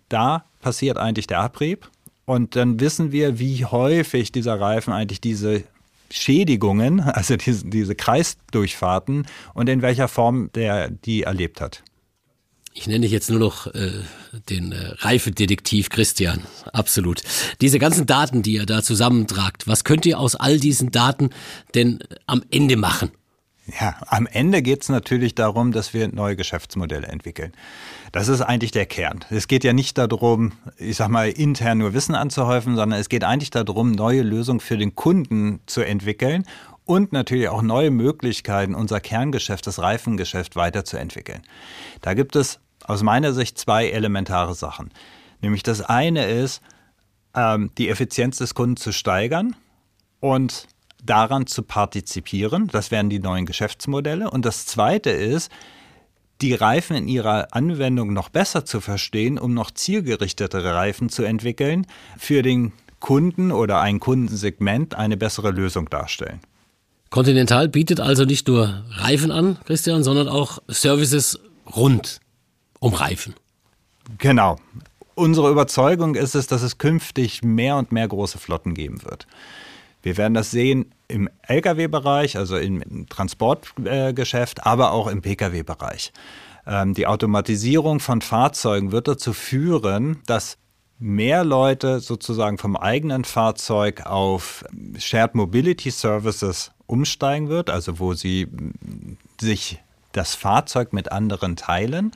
da 0.09 0.45
passiert 0.59 0.97
eigentlich 0.97 1.27
der 1.27 1.39
Abrieb 1.39 1.87
und 2.25 2.55
dann 2.55 2.79
wissen 2.79 3.11
wir, 3.11 3.37
wie 3.37 3.63
häufig 3.65 4.31
dieser 4.31 4.59
Reifen 4.59 4.91
eigentlich 4.91 5.21
diese 5.21 5.65
Schädigungen, 6.09 6.99
also 7.01 7.37
diese, 7.37 7.67
diese 7.67 7.93
Kreisdurchfahrten 7.93 9.27
und 9.53 9.69
in 9.69 9.83
welcher 9.83 10.07
Form 10.07 10.49
der 10.55 10.89
die 10.89 11.21
erlebt 11.21 11.61
hat. 11.61 11.83
Ich 12.73 12.87
nenne 12.87 13.01
dich 13.01 13.11
jetzt 13.11 13.29
nur 13.29 13.39
noch 13.39 13.67
äh, 13.67 13.91
den 14.49 14.71
äh, 14.71 14.93
Reifedetektiv 14.99 15.89
Christian. 15.89 16.41
Absolut. 16.71 17.21
Diese 17.59 17.79
ganzen 17.79 18.05
Daten, 18.05 18.43
die 18.43 18.53
ihr 18.53 18.65
da 18.65 18.81
zusammentragt, 18.81 19.67
was 19.67 19.83
könnt 19.83 20.05
ihr 20.05 20.17
aus 20.17 20.35
all 20.35 20.57
diesen 20.57 20.91
Daten 20.91 21.31
denn 21.75 21.99
äh, 21.99 22.15
am 22.27 22.43
Ende 22.49 22.77
machen? 22.77 23.11
Ja, 23.79 23.95
am 24.07 24.25
Ende 24.25 24.61
geht 24.61 24.81
es 24.81 24.89
natürlich 24.89 25.35
darum, 25.35 25.71
dass 25.71 25.93
wir 25.93 26.07
neue 26.07 26.35
Geschäftsmodelle 26.35 27.07
entwickeln. 27.07 27.51
Das 28.11 28.27
ist 28.27 28.41
eigentlich 28.41 28.71
der 28.71 28.85
Kern. 28.85 29.23
Es 29.29 29.47
geht 29.47 29.63
ja 29.63 29.71
nicht 29.71 29.97
darum, 29.97 30.53
ich 30.77 30.97
sag 30.97 31.09
mal, 31.09 31.29
intern 31.29 31.77
nur 31.77 31.93
Wissen 31.93 32.15
anzuhäufen, 32.15 32.75
sondern 32.75 32.99
es 32.99 33.07
geht 33.07 33.23
eigentlich 33.23 33.51
darum, 33.51 33.91
neue 33.91 34.23
Lösungen 34.23 34.59
für 34.59 34.77
den 34.77 34.95
Kunden 34.95 35.59
zu 35.67 35.81
entwickeln 35.81 36.45
und 36.91 37.13
natürlich 37.13 37.47
auch 37.47 37.61
neue 37.61 37.89
Möglichkeiten, 37.89 38.75
unser 38.75 38.99
Kerngeschäft, 38.99 39.65
das 39.65 39.79
Reifengeschäft 39.79 40.57
weiterzuentwickeln. 40.57 41.41
Da 42.01 42.13
gibt 42.13 42.35
es 42.35 42.59
aus 42.83 43.01
meiner 43.01 43.31
Sicht 43.31 43.57
zwei 43.57 43.89
elementare 43.89 44.55
Sachen. 44.55 44.91
Nämlich 45.39 45.63
das 45.63 45.81
eine 45.81 46.25
ist, 46.25 46.61
ähm, 47.33 47.71
die 47.77 47.87
Effizienz 47.87 48.39
des 48.39 48.55
Kunden 48.55 48.75
zu 48.75 48.91
steigern 48.91 49.55
und 50.19 50.67
daran 51.01 51.47
zu 51.47 51.63
partizipieren. 51.63 52.67
Das 52.67 52.91
wären 52.91 53.09
die 53.09 53.19
neuen 53.19 53.45
Geschäftsmodelle. 53.45 54.29
Und 54.29 54.43
das 54.43 54.65
zweite 54.65 55.11
ist, 55.11 55.49
die 56.41 56.55
Reifen 56.55 56.97
in 56.97 57.07
ihrer 57.07 57.55
Anwendung 57.55 58.11
noch 58.11 58.27
besser 58.27 58.65
zu 58.65 58.81
verstehen, 58.81 59.39
um 59.39 59.53
noch 59.53 59.71
zielgerichtetere 59.71 60.73
Reifen 60.73 61.07
zu 61.07 61.23
entwickeln, 61.23 61.87
für 62.17 62.41
den 62.41 62.73
Kunden 62.99 63.53
oder 63.53 63.79
ein 63.79 64.01
Kundensegment 64.01 64.93
eine 64.93 65.15
bessere 65.15 65.51
Lösung 65.51 65.89
darstellen. 65.89 66.41
Continental 67.11 67.67
bietet 67.67 67.99
also 67.99 68.23
nicht 68.23 68.47
nur 68.47 68.83
Reifen 68.89 69.31
an, 69.31 69.59
Christian, 69.65 70.01
sondern 70.01 70.29
auch 70.29 70.59
Services 70.69 71.37
rund 71.75 72.19
um 72.79 72.93
Reifen. 72.93 73.35
Genau. 74.17 74.57
Unsere 75.13 75.51
Überzeugung 75.51 76.15
ist 76.15 76.35
es, 76.35 76.47
dass 76.47 76.61
es 76.61 76.77
künftig 76.77 77.43
mehr 77.43 77.75
und 77.75 77.91
mehr 77.91 78.07
große 78.07 78.37
Flotten 78.39 78.73
geben 78.73 79.03
wird. 79.03 79.27
Wir 80.01 80.15
werden 80.15 80.33
das 80.33 80.51
sehen 80.51 80.93
im 81.09 81.29
Lkw-Bereich, 81.47 82.37
also 82.37 82.57
im 82.57 83.07
Transportgeschäft, 83.09 84.65
aber 84.65 84.91
auch 84.91 85.07
im 85.07 85.21
Pkw-Bereich. 85.21 86.13
Ähm, 86.65 86.93
die 86.93 87.07
Automatisierung 87.07 87.99
von 87.99 88.21
Fahrzeugen 88.21 88.93
wird 88.93 89.09
dazu 89.09 89.33
führen, 89.33 90.21
dass 90.27 90.57
mehr 90.97 91.43
Leute 91.43 91.99
sozusagen 91.99 92.57
vom 92.57 92.77
eigenen 92.77 93.25
Fahrzeug 93.25 94.05
auf 94.05 94.63
Shared 94.97 95.35
Mobility 95.35 95.91
Services 95.91 96.71
umsteigen 96.91 97.49
wird, 97.49 97.69
also 97.69 97.99
wo 97.99 98.13
sie 98.13 98.47
sich 99.39 99.79
das 100.11 100.35
Fahrzeug 100.35 100.93
mit 100.93 101.11
anderen 101.11 101.55
teilen. 101.55 102.11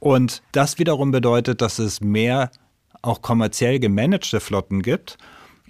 Und 0.00 0.42
das 0.52 0.78
wiederum 0.78 1.12
bedeutet, 1.12 1.60
dass 1.62 1.78
es 1.78 2.00
mehr 2.00 2.50
auch 3.02 3.22
kommerziell 3.22 3.78
gemanagte 3.78 4.40
Flotten 4.40 4.82
gibt. 4.82 5.16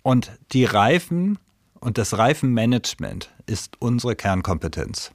Und 0.02 0.30
die 0.52 0.64
Reifen 0.64 1.38
und 1.80 1.98
das 1.98 2.16
Reifenmanagement 2.16 3.30
ist 3.46 3.80
unsere 3.80 4.16
Kernkompetenz. 4.16 5.10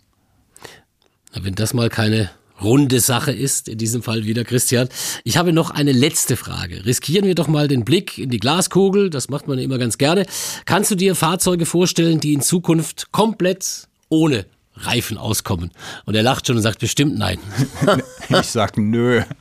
Wenn 1.33 1.55
das 1.55 1.73
mal 1.73 1.89
keine 1.89 2.29
runde 2.61 2.99
Sache 2.99 3.31
ist, 3.31 3.67
in 3.67 3.77
diesem 3.77 4.01
Fall 4.01 4.25
wieder 4.25 4.43
Christian. 4.43 4.87
Ich 5.23 5.37
habe 5.37 5.53
noch 5.53 5.71
eine 5.71 5.91
letzte 5.91 6.37
Frage. 6.37 6.85
Riskieren 6.85 7.25
wir 7.25 7.35
doch 7.35 7.47
mal 7.47 7.67
den 7.67 7.85
Blick 7.85 8.17
in 8.17 8.29
die 8.29 8.39
Glaskugel, 8.39 9.09
das 9.09 9.29
macht 9.29 9.47
man 9.47 9.59
immer 9.59 9.77
ganz 9.77 9.97
gerne. 9.97 10.25
Kannst 10.65 10.91
du 10.91 10.95
dir 10.95 11.15
Fahrzeuge 11.15 11.65
vorstellen, 11.65 12.19
die 12.19 12.33
in 12.33 12.41
Zukunft 12.41 13.11
komplett 13.11 13.87
ohne 14.09 14.45
Reifen 14.77 15.17
auskommen? 15.17 15.71
Und 16.05 16.15
er 16.15 16.23
lacht 16.23 16.47
schon 16.47 16.55
und 16.55 16.61
sagt 16.61 16.79
bestimmt 16.79 17.17
nein. 17.17 17.39
ich 18.29 18.47
sag 18.47 18.77
nö. 18.77 19.21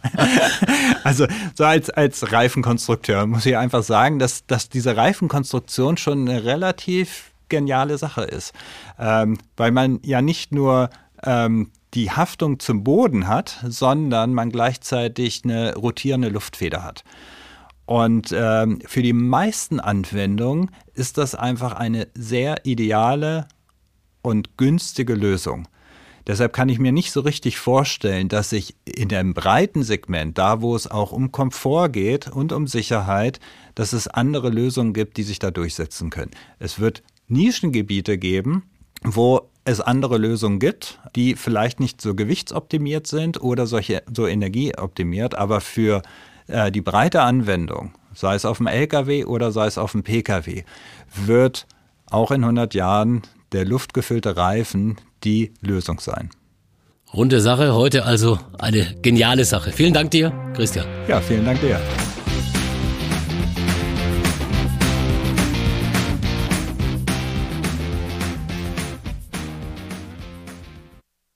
Also 1.04 1.26
so 1.54 1.64
als, 1.64 1.90
als 1.90 2.32
Reifenkonstrukteur 2.32 3.26
muss 3.26 3.44
ich 3.44 3.58
einfach 3.58 3.82
sagen, 3.82 4.18
dass, 4.18 4.46
dass 4.46 4.70
diese 4.70 4.96
Reifenkonstruktion 4.96 5.98
schon 5.98 6.26
eine 6.26 6.44
relativ 6.44 7.32
geniale 7.50 7.98
Sache 7.98 8.22
ist. 8.22 8.54
Ähm, 8.98 9.36
weil 9.58 9.70
man 9.70 10.00
ja 10.02 10.22
nicht 10.22 10.52
nur 10.52 10.88
ähm, 11.22 11.70
die 11.94 12.10
Haftung 12.10 12.58
zum 12.58 12.84
Boden 12.84 13.28
hat, 13.28 13.64
sondern 13.68 14.34
man 14.34 14.50
gleichzeitig 14.50 15.42
eine 15.44 15.76
rotierende 15.76 16.28
Luftfeder 16.28 16.82
hat. 16.82 17.04
Und 17.86 18.34
ähm, 18.36 18.80
für 18.86 19.02
die 19.02 19.12
meisten 19.12 19.78
Anwendungen 19.78 20.70
ist 20.94 21.18
das 21.18 21.34
einfach 21.34 21.72
eine 21.72 22.08
sehr 22.14 22.64
ideale 22.64 23.46
und 24.22 24.56
günstige 24.56 25.14
Lösung. 25.14 25.68
Deshalb 26.26 26.54
kann 26.54 26.70
ich 26.70 26.78
mir 26.78 26.92
nicht 26.92 27.12
so 27.12 27.20
richtig 27.20 27.58
vorstellen, 27.58 28.30
dass 28.30 28.52
ich 28.52 28.74
in 28.86 29.08
dem 29.08 29.34
breiten 29.34 29.82
Segment, 29.82 30.38
da 30.38 30.62
wo 30.62 30.74
es 30.74 30.90
auch 30.90 31.12
um 31.12 31.32
Komfort 31.32 31.90
geht 31.90 32.28
und 32.28 32.52
um 32.52 32.66
Sicherheit, 32.66 33.40
dass 33.74 33.92
es 33.92 34.08
andere 34.08 34.48
Lösungen 34.48 34.94
gibt, 34.94 35.18
die 35.18 35.22
sich 35.22 35.38
da 35.38 35.50
durchsetzen 35.50 36.08
können. 36.08 36.30
Es 36.58 36.80
wird 36.80 37.02
Nischengebiete 37.28 38.16
geben, 38.16 38.62
wo 39.02 39.50
es 39.64 39.80
andere 39.80 40.18
Lösungen 40.18 40.58
gibt, 40.58 40.98
die 41.16 41.36
vielleicht 41.36 41.80
nicht 41.80 42.00
so 42.00 42.14
gewichtsoptimiert 42.14 43.06
sind 43.06 43.40
oder 43.40 43.66
solche, 43.66 44.02
so 44.14 44.26
energieoptimiert, 44.26 45.34
aber 45.34 45.60
für 45.60 46.02
äh, 46.46 46.70
die 46.70 46.82
breite 46.82 47.22
Anwendung, 47.22 47.92
sei 48.14 48.34
es 48.34 48.44
auf 48.44 48.58
dem 48.58 48.66
Lkw 48.66 49.24
oder 49.24 49.52
sei 49.52 49.66
es 49.66 49.78
auf 49.78 49.92
dem 49.92 50.02
Pkw, 50.02 50.64
wird 51.14 51.66
auch 52.10 52.30
in 52.30 52.42
100 52.42 52.74
Jahren 52.74 53.22
der 53.52 53.64
luftgefüllte 53.64 54.36
Reifen 54.36 54.96
die 55.24 55.52
Lösung 55.60 56.00
sein. 56.00 56.30
Runde 57.12 57.40
Sache, 57.40 57.74
heute 57.74 58.04
also 58.04 58.40
eine 58.58 58.96
geniale 59.00 59.44
Sache. 59.44 59.72
Vielen 59.72 59.94
Dank 59.94 60.10
dir, 60.10 60.32
Christian. 60.54 60.86
Ja, 61.06 61.20
vielen 61.20 61.44
Dank 61.44 61.60
dir. 61.60 61.80